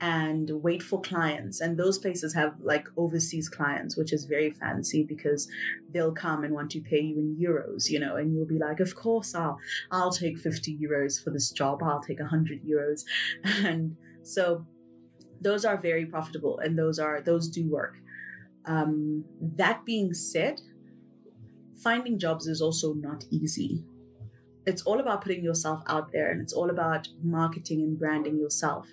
and 0.00 0.50
wait 0.62 0.82
for 0.82 1.00
clients. 1.00 1.60
And 1.60 1.76
those 1.76 1.98
places 1.98 2.34
have 2.34 2.60
like 2.60 2.86
overseas 2.96 3.48
clients, 3.48 3.96
which 3.96 4.12
is 4.12 4.24
very 4.24 4.50
fancy 4.50 5.04
because 5.04 5.48
they'll 5.92 6.12
come 6.12 6.44
and 6.44 6.54
want 6.54 6.70
to 6.72 6.80
pay 6.80 7.00
you 7.00 7.18
in 7.18 7.36
euros, 7.36 7.90
you 7.90 7.98
know, 7.98 8.16
and 8.16 8.32
you'll 8.32 8.46
be 8.46 8.58
like, 8.58 8.80
of 8.80 8.94
course, 8.94 9.34
I'll, 9.34 9.58
I'll 9.90 10.12
take 10.12 10.38
50 10.38 10.78
euros 10.78 11.22
for 11.22 11.30
this 11.30 11.50
job. 11.50 11.82
I'll 11.82 12.02
take 12.02 12.20
100 12.20 12.62
euros. 12.64 13.04
And 13.64 13.96
so 14.22 14.64
those 15.40 15.64
are 15.64 15.76
very 15.76 16.06
profitable 16.06 16.58
and 16.58 16.78
those 16.78 16.98
are, 16.98 17.20
those 17.20 17.48
do 17.48 17.68
work. 17.68 17.96
Um, 18.66 19.24
that 19.40 19.84
being 19.84 20.14
said, 20.14 20.60
finding 21.82 22.18
jobs 22.18 22.46
is 22.46 22.60
also 22.60 22.94
not 22.94 23.24
easy. 23.30 23.84
It's 24.66 24.82
all 24.82 25.00
about 25.00 25.22
putting 25.22 25.42
yourself 25.42 25.82
out 25.86 26.12
there 26.12 26.30
and 26.30 26.42
it's 26.42 26.52
all 26.52 26.70
about 26.70 27.08
marketing 27.22 27.80
and 27.80 27.98
branding 27.98 28.38
yourself. 28.38 28.86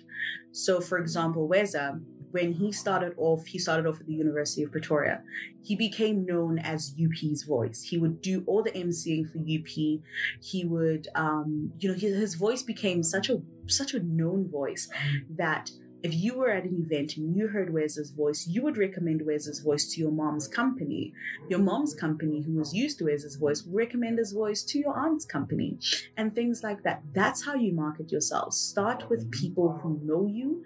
So, 0.52 0.80
for 0.80 0.98
example, 0.98 1.48
Weza, 1.48 2.00
when 2.30 2.52
he 2.52 2.72
started 2.72 3.14
off, 3.18 3.46
he 3.46 3.58
started 3.58 3.86
off 3.86 4.00
at 4.00 4.06
the 4.06 4.14
University 4.14 4.62
of 4.62 4.72
Pretoria. 4.72 5.22
He 5.62 5.76
became 5.76 6.24
known 6.24 6.58
as 6.58 6.94
UP's 7.02 7.42
voice. 7.42 7.82
He 7.82 7.98
would 7.98 8.20
do 8.20 8.42
all 8.46 8.62
the 8.62 8.72
MCing 8.72 9.30
for 9.30 9.38
UP. 9.38 10.00
He 10.40 10.64
would, 10.64 11.08
um, 11.14 11.72
you 11.78 11.88
know, 11.88 11.94
his, 11.94 12.16
his 12.16 12.34
voice 12.34 12.62
became 12.62 13.02
such 13.02 13.30
a 13.30 13.40
such 13.66 13.94
a 13.94 14.00
known 14.00 14.48
voice 14.50 14.88
that 15.36 15.70
if 16.02 16.14
you 16.14 16.36
were 16.36 16.50
at 16.50 16.64
an 16.64 16.76
event 16.80 17.16
and 17.16 17.36
you 17.36 17.48
heard 17.48 17.72
Weza's 17.72 18.10
voice, 18.10 18.46
you 18.46 18.62
would 18.62 18.76
recommend 18.76 19.22
Weza's 19.22 19.60
voice 19.60 19.86
to 19.92 20.00
your 20.00 20.10
mom's 20.10 20.48
company. 20.48 21.12
Your 21.48 21.58
mom's 21.58 21.94
company, 21.94 22.42
who 22.42 22.52
was 22.52 22.74
used 22.74 22.98
to 22.98 23.04
Weza's 23.04 23.36
voice, 23.36 23.64
would 23.64 23.74
recommend 23.74 24.18
his 24.18 24.32
voice 24.32 24.62
to 24.64 24.78
your 24.78 24.96
aunt's 24.98 25.24
company 25.24 25.78
and 26.16 26.34
things 26.34 26.62
like 26.62 26.82
that. 26.82 27.02
That's 27.12 27.44
how 27.44 27.54
you 27.54 27.72
market 27.72 28.12
yourself. 28.12 28.52
Start 28.52 29.08
with 29.08 29.30
people 29.30 29.78
who 29.82 30.00
know 30.02 30.26
you, 30.26 30.64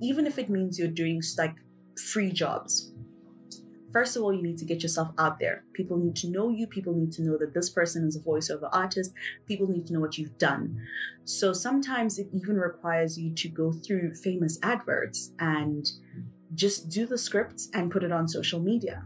even 0.00 0.26
if 0.26 0.38
it 0.38 0.50
means 0.50 0.78
you're 0.78 0.88
doing 0.88 1.22
like 1.38 1.56
free 1.96 2.30
jobs 2.30 2.92
first 3.96 4.14
of 4.14 4.22
all, 4.22 4.30
you 4.30 4.42
need 4.42 4.58
to 4.58 4.66
get 4.66 4.82
yourself 4.82 5.08
out 5.16 5.38
there. 5.38 5.64
People 5.72 5.96
need 5.96 6.14
to 6.14 6.28
know 6.28 6.50
you. 6.50 6.66
People 6.66 6.92
need 6.92 7.12
to 7.12 7.22
know 7.22 7.38
that 7.38 7.54
this 7.54 7.70
person 7.70 8.06
is 8.06 8.14
a 8.14 8.20
voiceover 8.20 8.68
artist. 8.70 9.14
People 9.46 9.66
need 9.66 9.86
to 9.86 9.94
know 9.94 10.00
what 10.00 10.18
you've 10.18 10.36
done. 10.36 10.78
So 11.24 11.54
sometimes 11.54 12.18
it 12.18 12.28
even 12.34 12.56
requires 12.56 13.18
you 13.18 13.32
to 13.32 13.48
go 13.48 13.72
through 13.72 14.14
famous 14.16 14.58
adverts 14.62 15.30
and 15.38 15.90
just 16.54 16.90
do 16.90 17.06
the 17.06 17.16
scripts 17.16 17.70
and 17.72 17.90
put 17.90 18.04
it 18.04 18.12
on 18.12 18.28
social 18.28 18.60
media. 18.60 19.02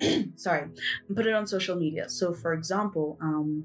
Sorry, 0.34 0.64
put 1.14 1.24
it 1.24 1.32
on 1.32 1.46
social 1.46 1.76
media. 1.76 2.08
So, 2.08 2.34
for 2.34 2.54
example, 2.54 3.18
um, 3.20 3.64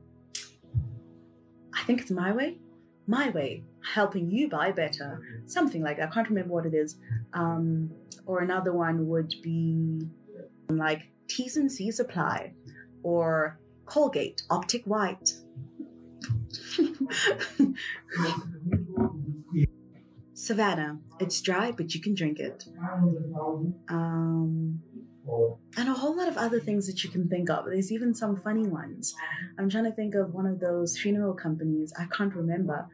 I 1.73 1.81
think 1.85 1.99
it's 2.01 2.11
My 2.11 2.31
Way. 2.31 2.59
My 3.07 3.31
Way, 3.31 3.63
helping 3.95 4.29
you 4.29 4.49
buy 4.49 4.71
better, 4.71 5.19
something 5.47 5.81
like 5.81 5.97
that. 5.97 6.09
I 6.09 6.13
can't 6.13 6.29
remember 6.29 6.53
what 6.53 6.67
it 6.67 6.75
is. 6.75 6.97
Um, 7.33 7.89
or 8.27 8.41
another 8.41 8.71
one 8.71 9.07
would 9.07 9.33
be 9.41 10.07
like 10.77 11.09
T's 11.27 11.57
and 11.57 11.71
C's 11.71 11.99
apply 11.99 12.53
or 13.03 13.59
Colgate 13.85 14.43
Optic 14.49 14.83
White. 14.85 15.33
Savannah, 20.33 20.99
it's 21.19 21.41
dry, 21.41 21.71
but 21.71 21.93
you 21.95 22.01
can 22.01 22.13
drink 22.13 22.39
it. 22.39 22.65
Um, 23.89 24.81
and 25.77 25.89
a 25.89 25.93
whole 25.93 26.17
lot 26.17 26.27
of 26.27 26.37
other 26.37 26.59
things 26.59 26.85
that 26.87 27.03
you 27.03 27.09
can 27.09 27.29
think 27.29 27.49
of. 27.49 27.65
There's 27.65 27.91
even 27.91 28.13
some 28.13 28.35
funny 28.35 28.67
ones. 28.67 29.15
I'm 29.57 29.69
trying 29.69 29.85
to 29.85 29.91
think 29.91 30.15
of 30.15 30.33
one 30.33 30.45
of 30.45 30.59
those 30.59 30.97
funeral 30.97 31.33
companies. 31.33 31.93
I 31.97 32.05
can't 32.05 32.35
remember. 32.35 32.87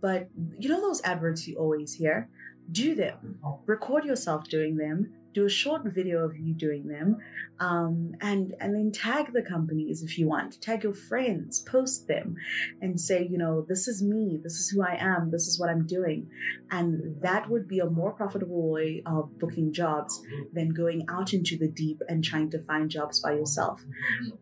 But 0.00 0.28
you 0.58 0.68
know 0.68 0.80
those 0.80 1.00
adverts 1.02 1.48
you 1.48 1.56
always 1.56 1.94
hear? 1.94 2.28
Do 2.70 2.94
them. 2.94 3.38
Record 3.66 4.04
yourself 4.04 4.48
doing 4.48 4.76
them 4.76 5.12
do 5.32 5.44
a 5.44 5.50
short 5.50 5.82
video 5.84 6.24
of 6.24 6.36
you 6.36 6.54
doing 6.54 6.88
them 6.88 7.18
um, 7.60 8.12
and 8.20 8.54
and 8.60 8.74
then 8.74 8.90
tag 8.92 9.32
the 9.32 9.42
companies 9.42 10.02
if 10.02 10.18
you 10.18 10.26
want. 10.26 10.60
Tag 10.60 10.82
your 10.82 10.94
friends 10.94 11.60
post 11.60 12.08
them 12.08 12.36
and 12.80 13.00
say 13.00 13.26
you 13.30 13.38
know 13.38 13.64
this 13.68 13.86
is 13.86 14.02
me 14.02 14.40
this 14.42 14.54
is 14.54 14.70
who 14.70 14.82
i 14.82 14.96
am 14.98 15.30
this 15.30 15.46
is 15.46 15.58
what 15.58 15.70
i'm 15.70 15.86
doing. 15.86 16.28
And 16.70 17.20
that 17.22 17.48
would 17.48 17.68
be 17.68 17.80
a 17.80 17.86
more 17.86 18.12
profitable 18.12 18.70
way 18.70 19.02
of 19.06 19.38
booking 19.38 19.72
jobs 19.72 20.22
than 20.52 20.70
going 20.70 21.06
out 21.08 21.32
into 21.32 21.56
the 21.56 21.68
deep 21.68 22.00
and 22.08 22.24
trying 22.24 22.50
to 22.50 22.62
find 22.62 22.90
jobs 22.90 23.20
by 23.20 23.32
yourself. 23.32 23.84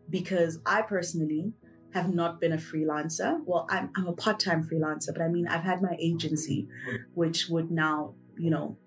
Because 0.09 0.59
i 0.65 0.81
personally 0.81 1.53
have 1.93 2.13
not 2.13 2.39
been 2.39 2.53
a 2.53 2.57
freelancer. 2.57 3.39
Well, 3.45 3.65
I'm, 3.69 3.89
I'm 3.95 4.07
a 4.07 4.13
part 4.13 4.39
time 4.39 4.63
freelancer, 4.63 5.09
but 5.11 5.21
I 5.21 5.27
mean, 5.27 5.47
I've 5.47 5.63
had 5.63 5.81
my 5.81 5.95
agency, 5.99 6.67
which 7.13 7.47
would 7.49 7.71
now, 7.71 8.13
you 8.37 8.51
know, 8.51 8.77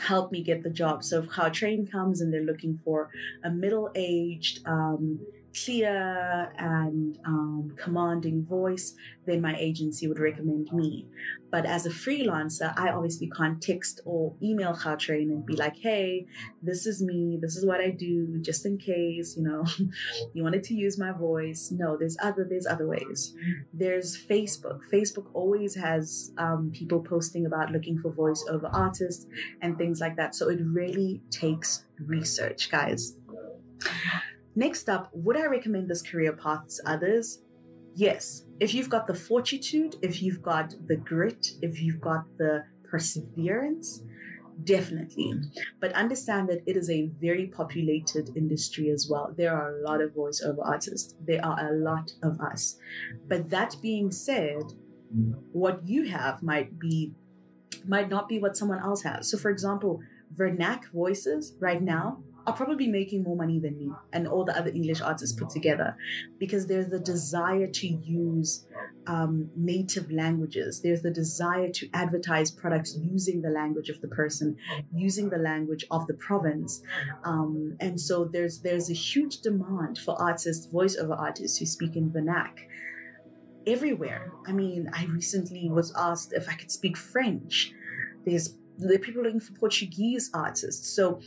help 0.00 0.32
me 0.32 0.42
get 0.42 0.62
the 0.62 0.70
job. 0.70 1.04
So 1.04 1.20
if 1.20 1.26
Gautrain 1.26 1.90
comes 1.90 2.20
and 2.20 2.32
they're 2.32 2.42
looking 2.42 2.80
for 2.84 3.10
a 3.44 3.50
middle-aged, 3.50 4.66
um, 4.66 5.20
clear 5.54 6.52
and 6.58 7.18
um, 7.24 7.72
commanding 7.76 8.44
voice, 8.44 8.94
then 9.26 9.40
my 9.40 9.56
agency 9.56 10.06
would 10.08 10.18
recommend 10.18 10.72
me. 10.72 11.06
But 11.50 11.66
as 11.66 11.84
a 11.84 11.90
freelancer, 11.90 12.72
I 12.76 12.90
obviously 12.90 13.28
can't 13.28 13.60
text 13.60 14.00
or 14.04 14.34
email 14.40 14.72
Gautrain 14.72 15.30
and 15.30 15.44
be 15.44 15.56
like, 15.56 15.76
hey, 15.76 16.26
this 16.62 16.86
is 16.86 17.02
me, 17.02 17.38
this 17.40 17.56
is 17.56 17.66
what 17.66 17.80
I 17.80 17.90
do, 17.90 18.38
just 18.40 18.64
in 18.64 18.78
case, 18.78 19.36
you 19.36 19.42
know, 19.42 19.64
you 20.34 20.42
wanted 20.44 20.62
to 20.64 20.74
use 20.74 20.98
my 20.98 21.10
voice. 21.10 21.72
No, 21.72 21.96
there's 21.96 22.16
other 22.22 22.46
there's 22.48 22.66
other 22.66 22.86
ways. 22.86 23.34
There's 23.72 24.16
Facebook. 24.16 24.80
Facebook 24.92 25.26
always 25.34 25.74
has 25.74 26.32
um, 26.38 26.70
people 26.72 27.00
posting 27.00 27.46
about 27.46 27.72
looking 27.72 27.98
for 27.98 28.12
voiceover 28.12 28.70
artists 28.72 29.26
and 29.60 29.76
things 29.76 30.00
like 30.00 30.16
that. 30.16 30.34
So 30.34 30.48
it 30.48 30.60
really 30.62 31.20
takes 31.30 31.84
research, 31.98 32.70
guys. 32.70 33.16
Next 34.56 34.88
up, 34.88 35.10
would 35.12 35.36
I 35.36 35.46
recommend 35.46 35.88
this 35.88 36.02
career 36.02 36.32
path 36.32 36.68
to 36.68 36.90
others? 36.90 37.42
Yes. 37.94 38.44
If 38.58 38.74
you've 38.74 38.88
got 38.88 39.06
the 39.06 39.14
fortitude, 39.14 39.96
if 40.02 40.22
you've 40.22 40.42
got 40.42 40.74
the 40.86 40.96
grit, 40.96 41.52
if 41.62 41.80
you've 41.80 42.00
got 42.00 42.24
the 42.38 42.64
perseverance, 42.90 44.02
definitely. 44.64 45.34
But 45.80 45.92
understand 45.92 46.48
that 46.48 46.62
it 46.66 46.76
is 46.76 46.90
a 46.90 47.10
very 47.20 47.46
populated 47.46 48.30
industry 48.36 48.90
as 48.90 49.08
well. 49.10 49.32
There 49.36 49.54
are 49.54 49.78
a 49.78 49.82
lot 49.82 50.00
of 50.00 50.10
voiceover 50.12 50.64
artists, 50.64 51.14
there 51.26 51.44
are 51.44 51.68
a 51.68 51.72
lot 51.72 52.12
of 52.22 52.40
us. 52.40 52.76
But 53.28 53.50
that 53.50 53.76
being 53.80 54.10
said, 54.10 54.62
what 55.52 55.86
you 55.86 56.08
have 56.08 56.42
might 56.42 56.78
be 56.78 57.12
might 57.86 58.10
not 58.10 58.28
be 58.28 58.38
what 58.38 58.56
someone 58.56 58.80
else 58.80 59.02
has. 59.02 59.30
So 59.30 59.38
for 59.38 59.50
example, 59.50 60.00
Vernac 60.36 60.90
voices 60.92 61.54
right 61.58 61.82
now 61.82 62.22
are 62.46 62.52
probably 62.52 62.88
making 62.88 63.22
more 63.22 63.36
money 63.36 63.58
than 63.58 63.76
me 63.78 63.90
and 64.12 64.26
all 64.26 64.44
the 64.44 64.56
other 64.56 64.70
English 64.70 65.00
artists 65.00 65.38
put 65.38 65.50
together 65.50 65.96
because 66.38 66.66
there's 66.66 66.88
the 66.88 66.98
desire 66.98 67.66
to 67.66 67.86
use 67.86 68.66
um, 69.06 69.50
native 69.56 70.10
languages. 70.10 70.80
There's 70.80 71.02
the 71.02 71.10
desire 71.10 71.70
to 71.70 71.88
advertise 71.94 72.50
products 72.50 72.96
using 73.00 73.42
the 73.42 73.50
language 73.50 73.88
of 73.88 74.00
the 74.00 74.08
person, 74.08 74.56
using 74.92 75.28
the 75.28 75.38
language 75.38 75.84
of 75.90 76.06
the 76.06 76.14
province. 76.14 76.82
Um, 77.24 77.76
and 77.80 78.00
so 78.00 78.24
there's 78.24 78.60
there's 78.60 78.90
a 78.90 78.94
huge 78.94 79.40
demand 79.40 79.98
for 79.98 80.20
artists, 80.20 80.66
voiceover 80.72 81.18
artists 81.18 81.58
who 81.58 81.66
speak 81.66 81.96
in 81.96 82.10
Vernac 82.10 82.52
everywhere. 83.66 84.32
I 84.46 84.52
mean, 84.52 84.90
I 84.92 85.04
recently 85.06 85.68
was 85.70 85.92
asked 85.96 86.32
if 86.32 86.48
I 86.48 86.54
could 86.54 86.70
speak 86.70 86.96
French. 86.96 87.72
There's 88.24 88.54
are 88.84 88.98
people 88.98 89.22
looking 89.22 89.40
for 89.40 89.52
Portuguese 89.52 90.30
artists. 90.32 90.94
So 90.94 91.20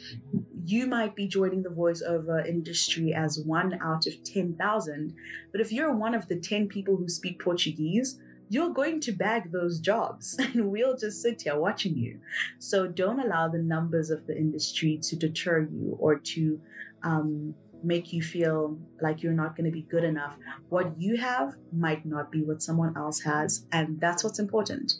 you 0.65 0.87
might 0.87 1.15
be 1.15 1.27
joining 1.27 1.63
the 1.63 1.69
voiceover 1.69 2.45
industry 2.47 3.13
as 3.13 3.39
one 3.39 3.79
out 3.81 4.07
of 4.07 4.23
10,000. 4.23 5.13
But 5.51 5.61
if 5.61 5.71
you're 5.71 5.95
one 5.95 6.15
of 6.15 6.27
the 6.27 6.39
10 6.39 6.67
people 6.67 6.95
who 6.95 7.09
speak 7.09 7.43
Portuguese, 7.43 8.19
you're 8.49 8.73
going 8.73 8.99
to 9.01 9.11
bag 9.11 9.51
those 9.51 9.79
jobs 9.79 10.35
and 10.39 10.71
we'll 10.71 10.97
just 10.97 11.21
sit 11.21 11.41
here 11.41 11.57
watching 11.57 11.95
you. 11.97 12.19
So 12.59 12.87
don't 12.87 13.19
allow 13.19 13.47
the 13.47 13.59
numbers 13.59 14.09
of 14.09 14.27
the 14.27 14.37
industry 14.37 14.99
to 15.03 15.15
deter 15.15 15.61
you 15.61 15.95
or 15.99 16.19
to 16.19 16.61
um, 17.03 17.55
make 17.83 18.13
you 18.13 18.21
feel 18.21 18.77
like 19.01 19.21
you're 19.21 19.33
not 19.33 19.55
going 19.55 19.65
to 19.65 19.71
be 19.71 19.81
good 19.83 20.03
enough. 20.03 20.37
What 20.69 20.93
you 20.97 21.17
have 21.17 21.55
might 21.71 22.05
not 22.05 22.31
be 22.31 22.43
what 22.43 22.61
someone 22.61 22.95
else 22.95 23.21
has. 23.21 23.65
And 23.71 23.99
that's 23.99 24.23
what's 24.23 24.39
important. 24.39 24.93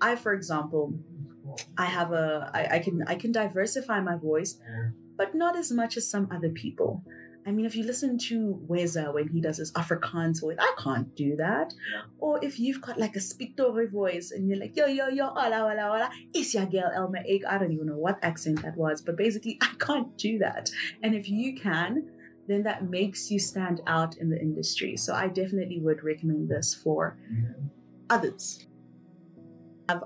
I, 0.00 0.16
for 0.16 0.32
example, 0.32 0.94
I 1.76 1.86
have 1.86 2.12
a 2.12 2.50
I, 2.54 2.76
I 2.76 2.78
can 2.78 3.02
I 3.06 3.14
can 3.14 3.32
diversify 3.32 4.00
my 4.00 4.16
voice, 4.16 4.58
but 5.16 5.34
not 5.34 5.56
as 5.56 5.70
much 5.70 5.96
as 5.96 6.08
some 6.08 6.28
other 6.30 6.50
people. 6.50 7.02
I 7.46 7.52
mean, 7.52 7.64
if 7.64 7.74
you 7.74 7.84
listen 7.84 8.18
to 8.18 8.60
Weza 8.68 9.12
when 9.14 9.28
he 9.28 9.40
does 9.40 9.56
his 9.56 9.72
Afrikaans 9.72 10.40
voice, 10.40 10.58
I 10.58 10.74
can't 10.78 11.14
do 11.16 11.36
that. 11.36 11.72
Or 12.18 12.38
if 12.44 12.60
you've 12.60 12.82
got 12.82 12.98
like 12.98 13.16
a 13.16 13.18
Spitori 13.18 13.90
voice 13.90 14.30
and 14.30 14.46
you're 14.46 14.58
like, 14.58 14.76
yo, 14.76 14.86
yo, 14.86 15.08
yo, 15.08 15.28
hola, 15.28 15.56
hola, 15.56 15.82
hola, 15.82 16.10
is 16.34 16.52
your 16.52 16.66
girl 16.66 16.90
Elma 16.94 17.20
Egg? 17.26 17.44
I 17.46 17.56
don't 17.58 17.72
even 17.72 17.86
know 17.86 17.96
what 17.96 18.18
accent 18.22 18.62
that 18.62 18.76
was, 18.76 19.00
but 19.00 19.16
basically, 19.16 19.58
I 19.62 19.72
can't 19.78 20.16
do 20.18 20.38
that. 20.38 20.70
And 21.02 21.14
if 21.14 21.28
you 21.30 21.58
can, 21.58 22.10
then 22.46 22.62
that 22.64 22.88
makes 22.88 23.30
you 23.30 23.38
stand 23.38 23.80
out 23.86 24.18
in 24.18 24.28
the 24.28 24.38
industry. 24.38 24.96
So 24.96 25.14
I 25.14 25.28
definitely 25.28 25.80
would 25.80 26.04
recommend 26.04 26.50
this 26.50 26.74
for 26.74 27.16
mm-hmm. 27.32 27.68
others 28.10 28.66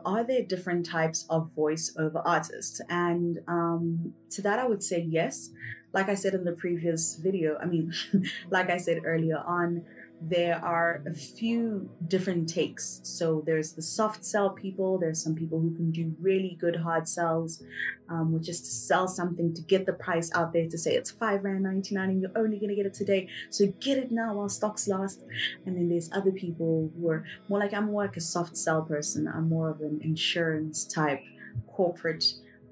are 0.04 0.24
there 0.24 0.42
different 0.42 0.86
types 0.86 1.26
of 1.28 1.50
voiceover 1.56 2.22
artists? 2.24 2.80
And 2.88 3.40
um, 3.48 4.14
to 4.30 4.42
that, 4.42 4.58
I 4.58 4.66
would 4.66 4.82
say 4.82 5.00
yes. 5.00 5.50
Like 5.92 6.08
I 6.08 6.14
said 6.14 6.34
in 6.34 6.44
the 6.44 6.52
previous 6.52 7.16
video, 7.16 7.56
I 7.60 7.66
mean, 7.66 7.92
like 8.50 8.70
I 8.70 8.78
said 8.78 9.02
earlier 9.04 9.38
on, 9.38 9.84
there 10.28 10.64
are 10.64 11.02
a 11.06 11.14
few 11.14 11.90
different 12.08 12.48
takes. 12.48 13.00
So 13.04 13.42
there's 13.44 13.72
the 13.72 13.82
soft 13.82 14.24
sell 14.24 14.50
people. 14.50 14.98
There's 14.98 15.22
some 15.22 15.34
people 15.34 15.60
who 15.60 15.74
can 15.74 15.90
do 15.90 16.14
really 16.20 16.56
good 16.60 16.76
hard 16.76 17.08
sells, 17.08 17.62
um, 18.08 18.32
which 18.32 18.48
is 18.48 18.60
to 18.60 18.70
sell 18.70 19.06
something 19.06 19.52
to 19.54 19.62
get 19.62 19.84
the 19.86 19.92
price 19.92 20.30
out 20.34 20.52
there 20.52 20.68
to 20.68 20.78
say 20.78 20.94
it's 20.94 21.10
five 21.10 21.44
rand 21.44 21.64
ninety 21.64 21.94
nine 21.94 22.10
and 22.10 22.20
you're 22.22 22.30
only 22.36 22.58
gonna 22.58 22.74
get 22.74 22.86
it 22.86 22.94
today. 22.94 23.28
So 23.50 23.66
get 23.80 23.98
it 23.98 24.10
now 24.10 24.34
while 24.34 24.48
stocks 24.48 24.88
last. 24.88 25.20
And 25.66 25.76
then 25.76 25.88
there's 25.88 26.10
other 26.12 26.32
people 26.32 26.90
who 26.96 27.10
are 27.10 27.24
more 27.48 27.58
like 27.58 27.74
I'm 27.74 27.86
more 27.86 28.04
like 28.04 28.16
a 28.16 28.20
soft 28.20 28.56
sell 28.56 28.82
person. 28.82 29.28
I'm 29.28 29.48
more 29.48 29.70
of 29.70 29.80
an 29.80 30.00
insurance 30.02 30.84
type 30.84 31.22
corporate 31.68 32.24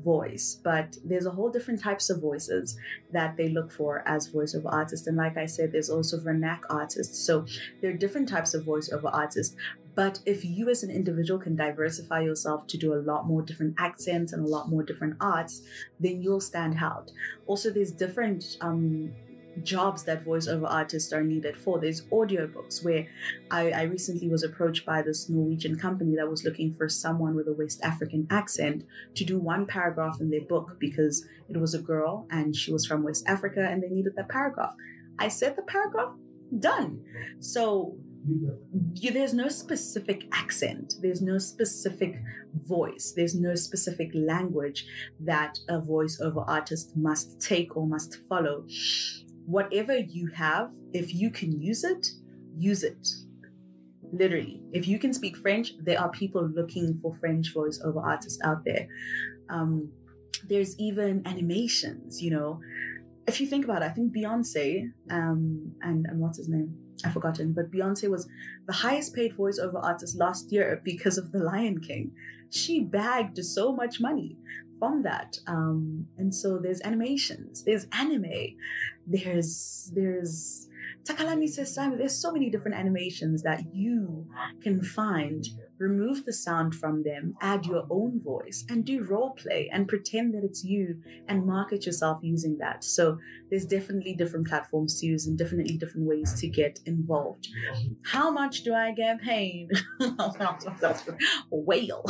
voice, 0.02 0.58
but 0.62 0.96
there's 1.04 1.26
a 1.26 1.30
whole 1.30 1.50
different 1.50 1.80
types 1.80 2.10
of 2.10 2.20
voices 2.20 2.76
that 3.12 3.36
they 3.36 3.48
look 3.48 3.70
for 3.72 4.02
as 4.06 4.30
voiceover 4.30 4.72
artists. 4.72 5.06
And 5.06 5.16
like 5.16 5.36
I 5.36 5.46
said, 5.46 5.72
there's 5.72 5.90
also 5.90 6.18
vernac 6.18 6.60
artists. 6.70 7.18
So 7.18 7.46
there 7.80 7.90
are 7.90 7.96
different 7.96 8.28
types 8.28 8.54
of 8.54 8.64
voiceover 8.64 9.10
artists. 9.12 9.56
But 9.94 10.20
if 10.24 10.44
you 10.44 10.70
as 10.70 10.82
an 10.82 10.90
individual 10.90 11.38
can 11.38 11.54
diversify 11.54 12.20
yourself 12.20 12.66
to 12.68 12.78
do 12.78 12.94
a 12.94 12.96
lot 12.96 13.26
more 13.26 13.42
different 13.42 13.74
accents 13.78 14.32
and 14.32 14.44
a 14.44 14.48
lot 14.48 14.70
more 14.70 14.82
different 14.82 15.16
arts, 15.20 15.62
then 16.00 16.22
you'll 16.22 16.40
stand 16.40 16.76
out. 16.80 17.10
Also, 17.46 17.70
there's 17.70 17.92
different 17.92 18.56
um, 18.62 19.12
jobs 19.62 20.04
that 20.04 20.24
voiceover 20.24 20.66
artists 20.68 21.12
are 21.12 21.22
needed 21.22 21.56
for. 21.56 21.78
There's 21.78 22.02
audiobooks 22.06 22.84
where 22.84 23.06
I, 23.50 23.70
I, 23.70 23.82
recently 23.82 24.28
was 24.28 24.42
approached 24.42 24.86
by 24.86 25.02
this 25.02 25.28
Norwegian 25.28 25.78
company 25.78 26.16
that 26.16 26.28
was 26.28 26.44
looking 26.44 26.74
for 26.74 26.88
someone 26.88 27.34
with 27.34 27.48
a 27.48 27.52
West 27.52 27.82
African 27.82 28.26
accent 28.30 28.84
to 29.14 29.24
do 29.24 29.38
one 29.38 29.66
paragraph 29.66 30.20
in 30.20 30.30
their 30.30 30.42
book 30.42 30.76
because 30.78 31.26
it 31.48 31.58
was 31.58 31.74
a 31.74 31.78
girl 31.78 32.26
and 32.30 32.56
she 32.56 32.72
was 32.72 32.86
from 32.86 33.02
West 33.02 33.24
Africa 33.28 33.66
and 33.68 33.82
they 33.82 33.88
needed 33.88 34.14
that 34.16 34.28
paragraph. 34.28 34.74
I 35.18 35.28
said 35.28 35.56
the 35.56 35.62
paragraph, 35.62 36.14
done. 36.58 37.02
So 37.40 37.96
you, 38.94 39.10
there's 39.10 39.34
no 39.34 39.48
specific 39.48 40.28
accent, 40.32 40.94
there's 41.02 41.20
no 41.20 41.38
specific 41.38 42.20
voice, 42.54 43.12
there's 43.16 43.34
no 43.34 43.54
specific 43.54 44.10
language 44.14 44.86
that 45.20 45.58
a 45.68 45.80
voiceover 45.80 46.44
artist 46.46 46.96
must 46.96 47.40
take 47.40 47.76
or 47.76 47.86
must 47.86 48.20
follow 48.28 48.64
whatever 49.46 49.96
you 49.96 50.28
have, 50.28 50.72
if 50.92 51.14
you 51.14 51.30
can 51.30 51.60
use 51.60 51.84
it, 51.84 52.08
use 52.56 52.82
it. 52.82 53.08
Literally, 54.12 54.60
if 54.72 54.86
you 54.86 54.98
can 54.98 55.12
speak 55.14 55.36
French, 55.36 55.72
there 55.78 56.00
are 56.00 56.10
people 56.10 56.46
looking 56.46 56.98
for 57.00 57.14
French 57.14 57.54
voiceover 57.54 58.04
artists 58.04 58.40
out 58.44 58.64
there. 58.64 58.86
Um, 59.48 59.90
there's 60.48 60.78
even 60.78 61.22
animations, 61.26 62.20
you 62.20 62.30
know. 62.30 62.60
If 63.26 63.40
you 63.40 63.46
think 63.46 63.64
about 63.64 63.82
it, 63.82 63.86
I 63.86 63.88
think 63.90 64.14
Beyonce 64.14 64.90
um, 65.10 65.72
and, 65.82 66.06
and 66.06 66.18
what's 66.18 66.38
his 66.38 66.48
name? 66.48 66.76
I've 67.04 67.12
forgotten, 67.12 67.52
but 67.52 67.70
Beyonce 67.70 68.08
was 68.08 68.28
the 68.66 68.72
highest 68.72 69.14
paid 69.14 69.36
voiceover 69.36 69.82
artist 69.82 70.16
last 70.18 70.52
year 70.52 70.80
because 70.84 71.18
of 71.18 71.32
The 71.32 71.38
Lion 71.38 71.80
King. 71.80 72.12
She 72.50 72.80
bagged 72.80 73.42
so 73.44 73.72
much 73.72 74.00
money 74.00 74.36
from 74.78 75.02
that. 75.02 75.38
Um, 75.46 76.08
and 76.18 76.34
so 76.34 76.58
there's 76.58 76.80
animations, 76.82 77.64
there's 77.64 77.86
anime, 77.92 78.56
there's 79.06 79.90
there's 79.94 80.68
Takalani 81.04 81.48
Sesame. 81.48 81.96
There's 81.96 82.20
so 82.20 82.32
many 82.32 82.50
different 82.50 82.76
animations 82.76 83.42
that 83.42 83.62
you 83.72 84.26
can 84.62 84.82
find. 84.82 85.44
Remove 85.78 86.24
the 86.24 86.32
sound 86.32 86.76
from 86.76 87.02
them, 87.02 87.34
add 87.40 87.66
your 87.66 87.84
own 87.90 88.20
voice, 88.22 88.64
and 88.68 88.84
do 88.84 89.02
role 89.02 89.30
play 89.30 89.68
and 89.72 89.88
pretend 89.88 90.32
that 90.32 90.44
it's 90.44 90.62
you 90.62 91.02
and 91.26 91.44
market 91.44 91.84
yourself 91.86 92.20
using 92.22 92.56
that. 92.58 92.84
So 92.84 93.18
there's 93.50 93.66
definitely 93.66 94.14
different 94.14 94.46
platforms 94.46 95.00
to 95.00 95.06
use 95.06 95.26
and 95.26 95.36
definitely 95.36 95.76
different 95.78 96.06
ways 96.06 96.34
to 96.40 96.46
get 96.46 96.78
involved. 96.86 97.48
How 98.04 98.30
much 98.30 98.62
do 98.62 98.74
I 98.74 98.92
get 98.92 99.20
paid? 99.20 99.70
Whale. 101.50 102.04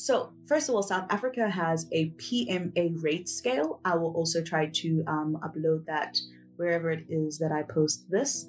So, 0.00 0.32
first 0.46 0.70
of 0.70 0.74
all, 0.74 0.82
South 0.82 1.04
Africa 1.10 1.50
has 1.50 1.86
a 1.92 2.08
PMA 2.12 3.02
rate 3.02 3.28
scale. 3.28 3.80
I 3.84 3.96
will 3.96 4.14
also 4.14 4.42
try 4.42 4.66
to 4.66 5.04
um, 5.06 5.38
upload 5.44 5.84
that 5.84 6.18
wherever 6.56 6.90
it 6.90 7.04
is 7.10 7.38
that 7.38 7.52
I 7.52 7.64
post 7.64 8.10
this. 8.10 8.46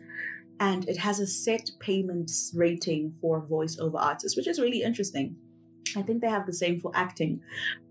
And 0.61 0.87
it 0.87 0.95
has 0.95 1.19
a 1.19 1.27
set 1.27 1.69
payments 1.79 2.53
rating 2.55 3.15
for 3.19 3.41
voiceover 3.41 3.99
artists, 3.99 4.37
which 4.37 4.47
is 4.47 4.61
really 4.61 4.81
interesting. 4.81 5.35
I 5.97 6.03
think 6.03 6.21
they 6.21 6.29
have 6.29 6.45
the 6.45 6.53
same 6.53 6.79
for 6.79 6.89
acting, 6.95 7.41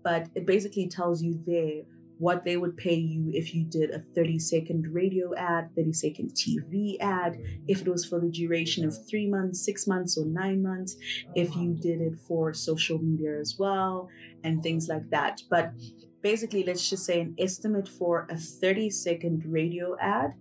but 0.01 0.25
it 0.33 0.47
basically 0.47 0.87
tells 0.87 1.21
you 1.21 1.39
there 1.45 1.83
what 2.21 2.45
they 2.45 2.55
would 2.55 2.77
pay 2.77 2.93
you 2.93 3.31
if 3.33 3.55
you 3.55 3.63
did 3.63 3.89
a 3.89 4.03
30 4.13 4.37
second 4.37 4.85
radio 4.93 5.35
ad, 5.35 5.69
30 5.75 5.91
second 5.91 6.29
TV 6.35 6.95
ad, 6.99 7.41
if 7.67 7.81
it 7.81 7.87
was 7.87 8.05
for 8.05 8.19
the 8.19 8.29
duration 8.29 8.85
of 8.85 8.95
three 9.09 9.27
months, 9.27 9.65
six 9.65 9.87
months, 9.87 10.19
or 10.19 10.25
nine 10.27 10.61
months, 10.61 10.95
if 11.35 11.55
you 11.55 11.73
did 11.73 11.99
it 11.99 12.13
for 12.27 12.53
social 12.53 12.99
media 12.99 13.39
as 13.39 13.55
well, 13.57 14.07
and 14.43 14.61
things 14.61 14.87
like 14.87 15.09
that. 15.09 15.41
But 15.49 15.73
basically, 16.21 16.63
let's 16.63 16.87
just 16.87 17.05
say 17.05 17.21
an 17.21 17.33
estimate 17.39 17.89
for 17.89 18.27
a 18.29 18.37
30 18.37 18.91
second 18.91 19.43
radio 19.47 19.97
ad 19.99 20.35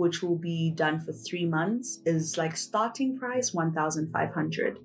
which 0.00 0.22
will 0.22 0.36
be 0.36 0.70
done 0.70 0.98
for 0.98 1.12
three 1.12 1.44
months, 1.44 2.00
is 2.06 2.38
like 2.38 2.56
starting 2.56 3.18
price 3.18 3.52
1,500. 3.52 4.78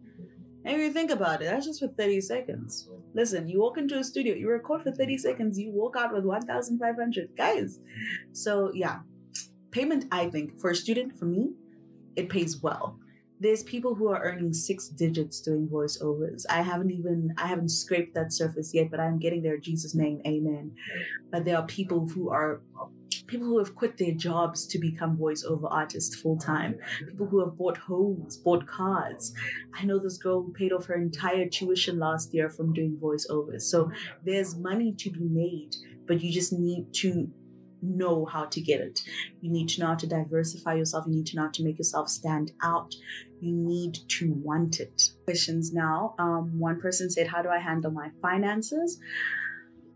And 0.65 0.75
if 0.75 0.81
you 0.81 0.91
think 0.91 1.11
about 1.11 1.43
it, 1.43 1.45
that's 1.45 1.67
just 1.67 1.79
for 1.79 1.87
30 1.87 2.21
seconds. 2.21 2.89
Listen, 3.13 3.47
you 3.47 3.59
walk 3.59 3.77
into 3.77 3.99
a 3.99 4.03
studio, 4.03 4.33
you 4.33 4.49
record 4.49 4.81
for 4.81 4.91
30 4.91 5.17
seconds, 5.19 5.59
you 5.59 5.71
walk 5.71 5.95
out 5.95 6.11
with 6.11 6.25
1,500. 6.25 7.29
Guys. 7.37 7.79
So, 8.33 8.71
yeah, 8.73 8.99
payment, 9.69 10.05
I 10.11 10.27
think, 10.27 10.59
for 10.59 10.71
a 10.71 10.75
student, 10.75 11.19
for 11.19 11.25
me, 11.25 11.51
it 12.15 12.29
pays 12.29 12.61
well. 12.63 12.97
There's 13.39 13.63
people 13.63 13.93
who 13.93 14.07
are 14.07 14.23
earning 14.23 14.53
six 14.53 14.87
digits 14.87 15.39
doing 15.39 15.67
voiceovers. 15.67 16.45
I 16.49 16.61
haven't 16.61 16.91
even, 16.91 17.33
I 17.37 17.45
haven't 17.47 17.69
scraped 17.69 18.15
that 18.15 18.33
surface 18.33 18.73
yet, 18.73 18.89
but 18.89 18.99
I'm 18.99 19.19
getting 19.19 19.43
there. 19.43 19.57
Jesus' 19.57 19.93
name, 19.93 20.21
amen. 20.25 20.71
But 21.31 21.45
there 21.45 21.57
are 21.57 21.65
people 21.67 22.07
who 22.07 22.29
are 22.29 22.61
people 23.27 23.47
who 23.47 23.59
have 23.59 23.75
quit 23.75 23.97
their 23.97 24.13
jobs 24.13 24.65
to 24.67 24.79
become 24.79 25.17
voiceover 25.17 25.67
artists 25.69 26.15
full 26.15 26.37
time, 26.37 26.77
people 27.07 27.25
who 27.27 27.39
have 27.39 27.57
bought 27.57 27.77
homes, 27.77 28.37
bought 28.37 28.67
cars. 28.67 29.33
I 29.73 29.85
know 29.85 29.99
this 29.99 30.17
girl 30.17 30.43
who 30.43 30.53
paid 30.53 30.71
off 30.71 30.85
her 30.85 30.95
entire 30.95 31.47
tuition 31.47 31.99
last 31.99 32.33
year 32.33 32.49
from 32.49 32.73
doing 32.73 32.97
voiceovers. 33.01 33.63
So 33.63 33.91
there's 34.23 34.55
money 34.55 34.93
to 34.93 35.09
be 35.09 35.23
made, 35.23 35.75
but 36.07 36.21
you 36.21 36.31
just 36.31 36.53
need 36.53 36.93
to 36.95 37.29
know 37.81 38.25
how 38.25 38.45
to 38.45 38.61
get 38.61 38.81
it. 38.81 39.01
You 39.41 39.51
need 39.51 39.69
to 39.69 39.81
know 39.81 39.87
how 39.87 39.95
to 39.95 40.07
diversify 40.07 40.75
yourself. 40.75 41.05
You 41.07 41.13
need 41.13 41.27
to 41.27 41.35
know 41.35 41.43
how 41.43 41.51
to 41.51 41.63
make 41.63 41.77
yourself 41.77 42.09
stand 42.09 42.51
out. 42.63 42.93
You 43.41 43.53
need 43.53 43.97
to 44.07 44.31
want 44.33 44.79
it. 44.79 45.09
Questions 45.25 45.73
now. 45.73 46.15
Um, 46.17 46.59
one 46.59 46.79
person 46.79 47.09
said, 47.09 47.27
How 47.27 47.41
do 47.41 47.49
I 47.49 47.59
handle 47.59 47.91
my 47.91 48.09
finances? 48.21 48.99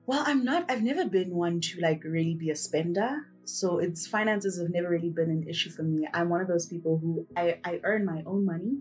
Well, 0.09 0.23
I'm 0.25 0.43
not, 0.43 0.65
I've 0.71 0.81
never 0.81 1.05
been 1.05 1.29
one 1.29 1.61
to 1.61 1.81
like 1.81 2.03
really 2.03 2.33
be 2.33 2.49
a 2.49 2.55
spender. 2.55 3.27
So 3.45 3.77
it's 3.77 4.07
finances 4.07 4.59
have 4.59 4.71
never 4.71 4.89
really 4.89 5.11
been 5.11 5.29
an 5.29 5.45
issue 5.47 5.69
for 5.69 5.83
me. 5.83 6.07
I'm 6.11 6.29
one 6.29 6.41
of 6.41 6.47
those 6.47 6.65
people 6.65 6.97
who 6.97 7.27
I, 7.37 7.59
I 7.63 7.79
earn 7.83 8.05
my 8.05 8.23
own 8.25 8.43
money, 8.43 8.79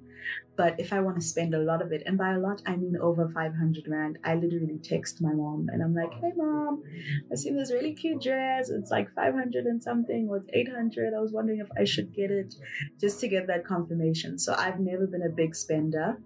but 0.57 0.81
if 0.81 0.91
I 0.91 1.01
want 1.01 1.21
to 1.21 1.27
spend 1.27 1.53
a 1.53 1.59
lot 1.59 1.83
of 1.83 1.93
it, 1.93 2.03
and 2.07 2.17
by 2.17 2.33
a 2.33 2.39
lot 2.39 2.63
I 2.65 2.77
mean 2.77 2.97
over 2.97 3.29
500 3.29 3.85
rand, 3.89 4.19
I 4.25 4.37
literally 4.37 4.79
text 4.83 5.21
my 5.21 5.35
mom 5.35 5.67
and 5.71 5.83
I'm 5.83 5.95
like, 5.95 6.15
hey 6.15 6.33
mom, 6.35 6.83
I 7.31 7.35
see 7.35 7.51
this 7.51 7.73
really 7.73 7.93
cute 7.93 8.23
dress. 8.23 8.71
It's 8.71 8.91
like 8.91 9.15
500 9.15 9.67
and 9.67 9.83
something, 9.83 10.29
or 10.31 10.39
it's 10.39 10.49
800. 10.55 11.13
I 11.15 11.21
was 11.21 11.33
wondering 11.33 11.61
if 11.61 11.69
I 11.79 11.85
should 11.85 12.15
get 12.15 12.31
it 12.31 12.55
just 12.99 13.21
to 13.21 13.29
get 13.29 13.49
that 13.49 13.67
confirmation. 13.67 14.39
So 14.39 14.55
I've 14.55 14.81
never 14.81 15.07
been 15.07 15.23
a 15.23 15.29
big 15.29 15.55
spender. 15.55 16.17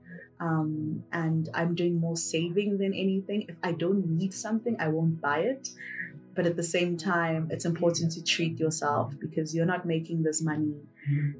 Um, 0.42 1.04
and 1.12 1.48
I'm 1.54 1.76
doing 1.76 2.00
more 2.00 2.16
saving 2.16 2.78
than 2.78 2.92
anything. 2.92 3.44
If 3.48 3.54
I 3.62 3.70
don't 3.70 4.04
need 4.08 4.34
something, 4.34 4.76
I 4.80 4.88
won't 4.88 5.20
buy 5.20 5.38
it. 5.38 5.68
But 6.34 6.46
at 6.46 6.56
the 6.56 6.64
same 6.64 6.96
time 6.96 7.48
it's 7.50 7.64
important 7.64 8.10
to 8.12 8.24
treat 8.24 8.58
yourself 8.58 9.14
because 9.20 9.54
you're 9.54 9.72
not 9.74 9.86
making 9.86 10.24
this 10.24 10.42
money. 10.42 10.74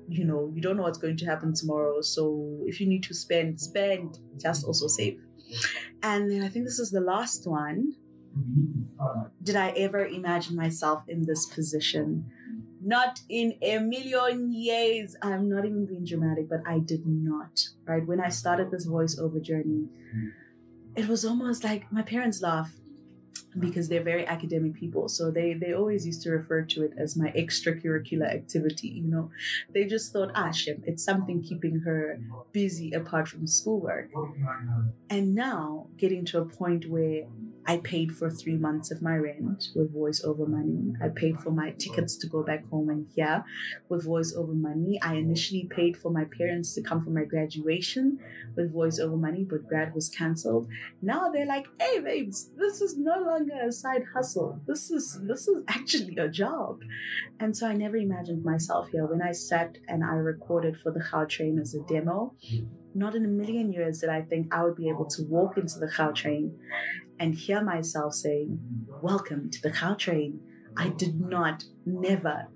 You 0.09 0.25
know 0.25 0.53
you 0.55 0.61
don't 0.61 0.77
know 0.77 0.85
what's 0.85 0.99
going 0.99 1.17
to 1.17 1.27
happen 1.27 1.53
tomorrow. 1.53 2.01
So 2.03 2.59
if 2.67 2.81
you 2.81 2.87
need 2.87 3.03
to 3.05 3.15
spend 3.15 3.61
spend 3.61 4.19
just 4.41 4.65
also 4.65 4.87
save. 4.87 5.19
And 6.03 6.31
then 6.31 6.43
i 6.43 6.49
think 6.49 6.65
this 6.67 6.79
is 6.79 6.91
the 6.91 7.01
last 7.01 7.47
one. 7.47 7.95
Did 9.43 9.57
i 9.57 9.71
ever 9.71 10.07
imagine 10.07 10.55
myself 10.55 11.01
in 11.09 11.25
this 11.25 11.47
position 11.47 12.31
not 12.85 13.21
in 13.29 13.55
a 13.62 13.79
million 13.79 14.53
years. 14.53 15.16
I'm 15.23 15.49
not 15.49 15.64
even 15.64 15.87
being 15.87 16.05
dramatic 16.05 16.49
but 16.49 16.61
i 16.66 16.79
did 16.79 17.07
not 17.07 17.61
right? 17.87 18.07
When 18.07 18.21
i 18.21 18.29
started 18.29 18.71
this 18.71 18.87
voiceover 18.87 19.40
journey 19.42 19.88
mm-hmm. 20.14 20.29
it 20.97 21.09
was 21.09 21.25
almost 21.25 21.64
like 21.64 21.90
my 21.92 22.03
parents 22.03 22.42
laugh 22.42 22.73
because 23.59 23.88
they're 23.88 24.03
very 24.03 24.27
academic 24.27 24.75
people 24.75 25.09
so 25.09 25.31
they 25.31 25.55
they 25.55 25.73
always 25.73 26.07
used 26.07 26.23
to 26.23 26.31
refer 26.31 26.62
to 26.62 26.83
it 26.83 26.93
as 26.99 27.17
my 27.17 27.31
extracurricular 27.33 28.33
activity 28.33 28.88
you 28.88 29.11
know 29.11 29.31
they 29.75 29.85
just 29.85 30.12
thought 30.12 30.31
ah 30.35 30.51
it's 30.85 31.05
something 31.05 31.43
keeping 31.43 31.81
her 31.81 32.19
busy 32.53 32.93
apart 32.93 33.29
from 33.29 33.47
schoolwork 33.47 34.11
and 35.11 35.35
now 35.35 35.87
getting 35.97 36.25
to 36.25 36.38
a 36.38 36.45
point 36.45 36.88
where 36.88 37.25
I 37.65 37.77
paid 37.79 38.12
for 38.17 38.29
three 38.29 38.57
months 38.57 38.91
of 38.91 39.03
my 39.03 39.17
rent 39.17 39.69
with 39.75 39.95
voiceover 39.95 40.49
money. 40.49 40.95
I 41.01 41.09
paid 41.09 41.38
for 41.38 41.51
my 41.51 41.71
tickets 41.73 42.17
to 42.17 42.27
go 42.27 42.43
back 42.43 42.69
home 42.71 42.91
and 42.91 43.07
here 43.15 43.45
with 43.88 44.07
voiceover 44.07 44.55
money. 44.55 45.01
I 45.01 45.15
initially 45.15 45.69
paid 45.71 45.97
for 45.97 46.11
my 46.11 46.25
parents 46.25 46.75
to 46.75 46.83
come 46.83 47.05
for 47.05 47.11
my 47.11 47.25
graduation 47.25 48.19
with 48.57 48.75
voiceover 48.75 49.19
money, 49.19 49.45
but 49.49 49.69
grad 49.69 49.95
was 49.95 50.09
cancelled. 50.09 50.67
Now 51.01 51.31
they're 51.31 51.47
like, 51.47 51.67
hey 51.81 52.01
babes, 52.01 52.51
this 52.57 52.81
is 52.81 52.97
no 52.99 53.21
longer 53.21 53.41
a 53.50 53.72
side 53.72 54.05
hustle. 54.14 54.61
This 54.66 54.90
is 54.90 55.20
this 55.26 55.48
is 55.48 55.62
actually 55.68 56.16
a 56.16 56.28
job. 56.28 56.81
And 57.40 57.57
so 57.57 57.66
I 57.66 57.74
never 57.74 57.96
imagined 57.96 58.44
myself 58.44 58.88
here. 58.90 59.07
When 59.07 59.22
I 59.22 59.33
sat 59.33 59.78
and 59.88 60.05
I 60.05 60.14
recorded 60.14 60.78
for 60.81 60.92
the 60.92 61.00
Gautrain 61.00 61.61
as 61.61 61.74
a 61.74 61.81
demo, 61.92 62.35
not 62.94 63.14
in 63.14 63.24
a 63.24 63.28
million 63.28 63.72
years 63.72 64.00
did 64.00 64.11
I 64.11 64.22
think 64.22 64.55
I 64.55 64.64
would 64.64 64.76
be 64.76 64.88
able 64.88 65.07
to 65.07 65.22
walk 65.24 65.57
into 65.57 65.78
the 65.78 65.87
Gautrain 65.87 66.52
and 67.18 67.35
hear 67.35 67.62
myself 67.62 68.14
saying, 68.14 68.59
Welcome 69.02 69.50
to 69.50 69.62
the 69.62 69.70
Gautrain. 69.70 70.38
I 70.76 70.88
did 70.88 71.20
not, 71.20 71.64
never, 71.85 72.48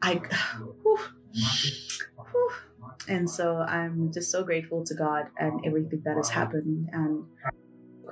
I, 0.00 0.14
whew, 0.82 0.98
whew. 1.32 2.50
and 3.08 3.28
so 3.28 3.58
I'm 3.58 4.10
just 4.12 4.30
so 4.30 4.42
grateful 4.42 4.84
to 4.84 4.94
God 4.94 5.26
and 5.38 5.60
everything 5.66 6.02
that 6.04 6.16
has 6.16 6.30
happened. 6.30 6.88
And 6.92 7.24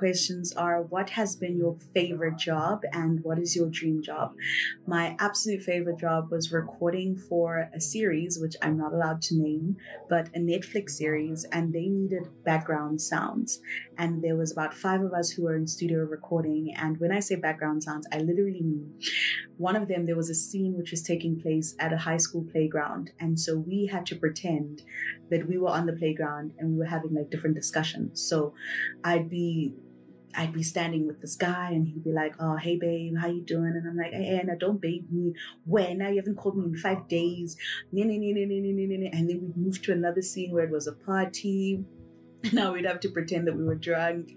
questions 0.01 0.51
are 0.53 0.81
what 0.81 1.11
has 1.11 1.35
been 1.35 1.55
your 1.55 1.77
favorite 1.93 2.35
job 2.35 2.81
and 2.91 3.23
what 3.23 3.37
is 3.37 3.55
your 3.55 3.69
dream 3.69 4.01
job? 4.01 4.33
My 4.87 5.15
absolute 5.19 5.61
favorite 5.61 5.99
job 5.99 6.31
was 6.31 6.51
recording 6.51 7.15
for 7.15 7.69
a 7.71 7.79
series, 7.79 8.39
which 8.39 8.55
I'm 8.63 8.79
not 8.79 8.93
allowed 8.93 9.21
to 9.21 9.35
name, 9.35 9.77
but 10.09 10.27
a 10.29 10.39
Netflix 10.39 10.89
series, 11.01 11.45
and 11.51 11.71
they 11.71 11.85
needed 11.85 12.23
background 12.43 12.99
sounds. 12.99 13.61
And 13.99 14.23
there 14.23 14.35
was 14.35 14.51
about 14.51 14.73
five 14.73 15.03
of 15.03 15.13
us 15.13 15.29
who 15.29 15.43
were 15.43 15.55
in 15.55 15.67
studio 15.67 15.99
recording. 15.99 16.73
And 16.75 16.99
when 16.99 17.11
I 17.11 17.19
say 17.19 17.35
background 17.35 17.83
sounds, 17.83 18.07
I 18.11 18.17
literally 18.17 18.63
mean 18.63 18.95
one 19.61 19.75
of 19.75 19.87
them, 19.87 20.07
there 20.07 20.15
was 20.15 20.31
a 20.31 20.33
scene 20.33 20.75
which 20.75 20.89
was 20.89 21.03
taking 21.03 21.39
place 21.39 21.75
at 21.77 21.93
a 21.93 21.97
high 21.97 22.17
school 22.17 22.43
playground. 22.51 23.11
And 23.19 23.39
so 23.39 23.55
we 23.55 23.85
had 23.85 24.07
to 24.07 24.15
pretend 24.15 24.81
that 25.29 25.47
we 25.47 25.59
were 25.59 25.69
on 25.69 25.85
the 25.85 25.93
playground 25.93 26.53
and 26.57 26.71
we 26.71 26.79
were 26.79 26.85
having 26.85 27.13
like 27.13 27.29
different 27.29 27.55
discussions. 27.55 28.19
So 28.19 28.55
I'd 29.03 29.29
be 29.29 29.75
I'd 30.35 30.53
be 30.53 30.63
standing 30.63 31.07
with 31.07 31.21
this 31.21 31.35
guy 31.35 31.71
and 31.71 31.87
he'd 31.87 32.03
be 32.03 32.11
like, 32.11 32.35
Oh, 32.39 32.57
hey 32.57 32.77
babe, 32.77 33.15
how 33.19 33.27
you 33.27 33.41
doing? 33.41 33.73
And 33.75 33.87
I'm 33.87 33.97
like, 33.97 34.13
Hey 34.13 34.39
Anna, 34.41 34.57
don't 34.57 34.81
babe 34.81 35.07
me. 35.11 35.33
When? 35.65 35.99
Now 35.99 36.09
you 36.09 36.17
haven't 36.17 36.35
called 36.37 36.57
me 36.57 36.65
in 36.65 36.75
five 36.77 37.07
days. 37.07 37.57
And 37.91 37.99
then 38.09 39.41
we'd 39.41 39.57
move 39.57 39.81
to 39.83 39.91
another 39.91 40.21
scene 40.21 40.51
where 40.51 40.65
it 40.65 40.71
was 40.71 40.87
a 40.87 40.93
party. 40.93 41.83
Now 42.53 42.73
we'd 42.73 42.85
have 42.85 42.99
to 43.01 43.09
pretend 43.09 43.45
that 43.47 43.55
we 43.55 43.63
were 43.63 43.75
drunk 43.75 44.31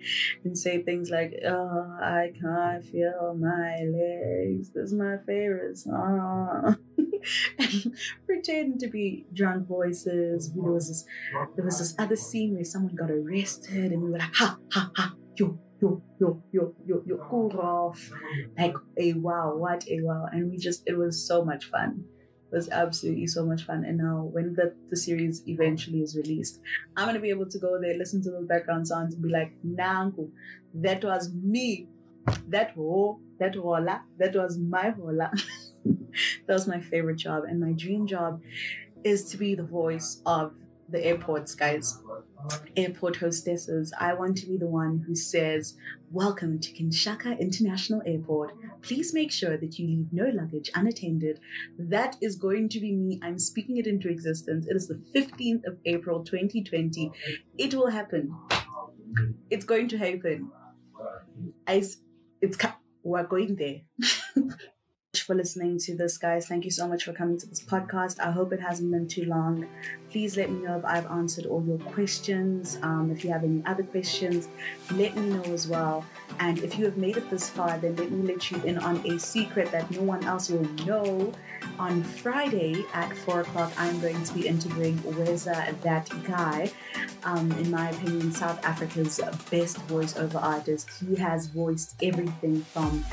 and 0.44 0.58
say 0.58 0.82
things 0.82 1.08
like, 1.08 1.40
Oh, 1.46 1.96
I 2.02 2.32
can't 2.38 2.84
feel 2.84 3.34
my 3.40 3.78
legs. 3.80 4.68
This 4.74 4.88
is 4.88 4.92
my 4.92 5.16
favorite 5.26 5.78
song. 5.78 6.76
pretend 8.26 8.80
to 8.80 8.88
be 8.88 9.26
drunk 9.32 9.66
voices. 9.66 10.52
There 10.52 10.62
was 10.62 10.88
this 10.88 11.04
there 11.56 11.64
was 11.64 11.78
this 11.78 11.94
other 11.98 12.16
scene 12.16 12.54
where 12.54 12.64
someone 12.64 12.94
got 12.94 13.10
arrested 13.10 13.92
and 13.92 14.02
we 14.02 14.10
were 14.10 14.18
like, 14.18 14.34
ha 14.34 14.58
ha 14.70 14.90
ha, 14.96 15.14
yo, 15.36 15.58
yo, 15.84 16.02
yo, 16.18 16.42
yo, 16.52 16.74
yo, 16.86 17.02
yo, 17.06 17.16
oh, 17.16 17.26
cool 17.28 17.60
off. 17.60 18.10
Like 18.58 18.74
a 18.96 19.12
wow, 19.14 19.54
what 19.56 19.86
a 19.88 20.00
wow. 20.00 20.26
And 20.32 20.50
we 20.50 20.56
just, 20.56 20.82
it 20.86 20.96
was 20.96 21.26
so 21.26 21.44
much 21.44 21.66
fun. 21.66 22.04
It 22.50 22.56
was 22.56 22.68
absolutely 22.70 23.26
so 23.26 23.44
much 23.44 23.64
fun. 23.64 23.84
And 23.84 23.98
now 23.98 24.28
when 24.32 24.54
the, 24.54 24.74
the 24.90 24.96
series 24.96 25.42
eventually 25.46 26.00
is 26.00 26.16
released, 26.16 26.60
I'm 26.96 27.06
gonna 27.06 27.20
be 27.20 27.30
able 27.30 27.48
to 27.50 27.58
go 27.58 27.78
there, 27.80 27.96
listen 27.96 28.22
to 28.22 28.30
those 28.30 28.46
background 28.46 28.88
sounds 28.88 29.14
and 29.14 29.22
be 29.22 29.28
like, 29.28 29.52
Nanku, 29.66 30.30
that 30.74 31.04
was 31.04 31.32
me. 31.32 31.88
That 32.48 32.70
ho, 32.70 33.20
that 33.38 33.54
hola, 33.54 34.02
that 34.18 34.34
was 34.34 34.58
my 34.58 34.90
hola. 34.90 35.30
that 35.84 36.54
was 36.54 36.66
my 36.66 36.80
favorite 36.80 37.18
job. 37.18 37.44
And 37.44 37.60
my 37.60 37.72
dream 37.72 38.06
job 38.06 38.40
is 39.02 39.26
to 39.26 39.36
be 39.36 39.54
the 39.54 39.64
voice 39.64 40.22
of 40.24 40.54
the 40.88 41.04
airports, 41.04 41.54
guys 41.54 41.98
airport 42.76 43.16
hostesses, 43.16 43.92
I 43.98 44.14
want 44.14 44.36
to 44.38 44.46
be 44.46 44.56
the 44.56 44.66
one 44.66 45.04
who 45.06 45.14
says, 45.14 45.76
Welcome 46.10 46.60
to 46.60 46.72
King 46.72 46.90
Shaka 46.90 47.36
International 47.38 48.02
Airport. 48.06 48.54
Please 48.82 49.12
make 49.12 49.32
sure 49.32 49.56
that 49.56 49.78
you 49.78 49.86
leave 49.86 50.12
no 50.12 50.28
luggage 50.28 50.70
unattended. 50.74 51.40
That 51.78 52.16
is 52.20 52.36
going 52.36 52.68
to 52.70 52.80
be 52.80 52.92
me. 52.92 53.20
I'm 53.22 53.38
speaking 53.38 53.78
it 53.78 53.86
into 53.86 54.08
existence. 54.08 54.66
It 54.68 54.76
is 54.76 54.88
the 54.88 55.02
15th 55.14 55.66
of 55.66 55.78
April 55.86 56.22
2020. 56.22 57.10
It 57.58 57.74
will 57.74 57.90
happen. 57.90 58.34
It's 59.50 59.64
going 59.64 59.88
to 59.88 59.98
happen. 59.98 60.50
I, 61.66 61.82
it's, 62.40 62.58
we're 63.02 63.26
going 63.26 63.56
there. 63.56 63.80
for 65.22 65.34
listening 65.34 65.78
to 65.78 65.96
this, 65.96 66.18
guys. 66.18 66.46
Thank 66.46 66.64
you 66.64 66.70
so 66.70 66.86
much 66.86 67.04
for 67.04 67.12
coming 67.12 67.38
to 67.38 67.46
this 67.46 67.62
podcast. 67.62 68.20
I 68.20 68.30
hope 68.30 68.52
it 68.52 68.60
hasn't 68.60 68.90
been 68.90 69.08
too 69.08 69.24
long. 69.24 69.66
Please 70.10 70.36
let 70.36 70.50
me 70.50 70.64
know 70.64 70.78
if 70.78 70.84
I've 70.84 71.06
answered 71.06 71.46
all 71.46 71.64
your 71.64 71.78
questions. 71.78 72.78
Um, 72.82 73.10
if 73.10 73.24
you 73.24 73.30
have 73.30 73.42
any 73.42 73.62
other 73.66 73.82
questions, 73.82 74.48
let 74.92 75.16
me 75.16 75.22
know 75.30 75.42
as 75.52 75.66
well. 75.66 76.04
And 76.38 76.58
if 76.60 76.78
you 76.78 76.84
have 76.84 76.96
made 76.96 77.16
it 77.16 77.28
this 77.30 77.50
far, 77.50 77.78
then 77.78 77.96
let 77.96 78.10
me 78.10 78.26
let 78.26 78.50
you 78.50 78.62
in 78.62 78.78
on 78.78 78.96
a 79.06 79.18
secret 79.18 79.72
that 79.72 79.90
no 79.90 80.02
one 80.02 80.24
else 80.24 80.50
will 80.50 80.68
know. 80.86 81.32
On 81.78 82.02
Friday 82.04 82.84
at 82.92 83.16
4 83.16 83.40
o'clock, 83.40 83.72
I'm 83.76 84.00
going 84.00 84.22
to 84.22 84.34
be 84.34 84.46
interviewing 84.46 84.96
Weza 84.98 85.80
That 85.82 86.08
Guy. 86.24 86.70
Um, 87.24 87.50
in 87.52 87.70
my 87.70 87.90
opinion, 87.90 88.30
South 88.32 88.64
Africa's 88.64 89.20
best 89.50 89.78
voiceover 89.88 90.42
artist. 90.42 90.88
He 91.00 91.16
has 91.16 91.46
voiced 91.46 91.96
everything 92.02 92.62
from 92.62 93.04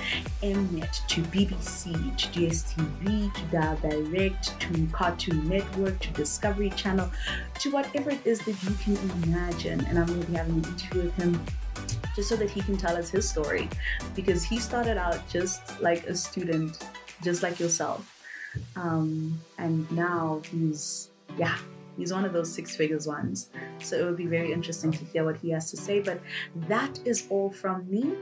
Mnet 0.44 1.08
to 1.08 1.22
BBC 1.24 1.91
to 1.94 2.28
DSTV 2.30 3.34
to 3.34 3.42
Dial 3.52 3.78
Direct 3.78 4.60
to 4.60 4.88
Cartoon 4.92 5.48
Network 5.48 6.00
to 6.00 6.10
Discovery 6.12 6.70
Channel 6.72 7.12
to 7.60 7.72
whatever 7.72 8.12
it 8.12 8.26
is 8.26 8.40
that 8.42 8.62
you 8.64 8.72
can 8.76 8.98
imagine. 9.24 9.84
And 9.86 10.00
I'm 10.00 10.06
going 10.08 10.22
to 10.22 10.28
be 10.28 10.34
having 10.34 10.56
an 10.56 10.66
interview 10.66 11.04
with 11.04 11.16
him 11.16 11.46
just 12.16 12.30
so 12.30 12.36
that 12.36 12.50
he 12.50 12.62
can 12.62 12.78
tell 12.78 12.96
us 12.96 13.10
his 13.10 13.28
story 13.28 13.70
because 14.16 14.44
he 14.44 14.60
started 14.60 14.98
out 14.98 15.28
just 15.30 15.80
like 15.82 16.06
a 16.08 16.16
student 16.16 16.78
just 17.24 17.44
like 17.44 17.60
yourself. 17.60 18.18
Um, 18.76 19.40
and 19.58 19.90
now 19.92 20.42
he's, 20.52 21.12
yeah, 21.38 21.58
he's 22.02 22.12
one 22.12 22.26
of 22.26 22.34
those 22.34 22.52
six 22.52 22.76
figures 22.76 23.08
ones. 23.08 23.52
So 23.80 23.96
it 23.96 24.04
would 24.04 24.18
be 24.18 24.26
very 24.26 24.52
interesting 24.52 24.92
to 24.92 25.06
hear 25.06 25.24
what 25.24 25.38
he 25.38 25.52
has 25.52 25.70
to 25.72 25.78
say. 25.78 26.02
But 26.02 26.20
that 26.68 27.00
is 27.06 27.28
all 27.30 27.52
from 27.52 27.90
me 27.90 28.16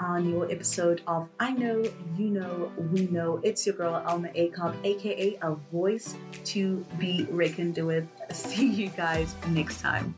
on 0.00 0.28
your 0.28 0.50
episode 0.50 1.00
of 1.06 1.28
I 1.40 1.52
Know, 1.52 1.82
You 2.16 2.28
Know, 2.28 2.72
We 2.92 3.06
Know. 3.06 3.40
It's 3.42 3.66
your 3.66 3.74
girl, 3.74 4.02
Alma 4.06 4.28
Acob, 4.36 4.76
aka 4.84 5.38
a 5.40 5.54
voice 5.72 6.14
to 6.44 6.84
be 6.98 7.26
reckoned 7.30 7.78
with. 7.78 8.06
See 8.32 8.68
you 8.68 8.88
guys 8.90 9.34
next 9.48 9.80
time. 9.80 10.14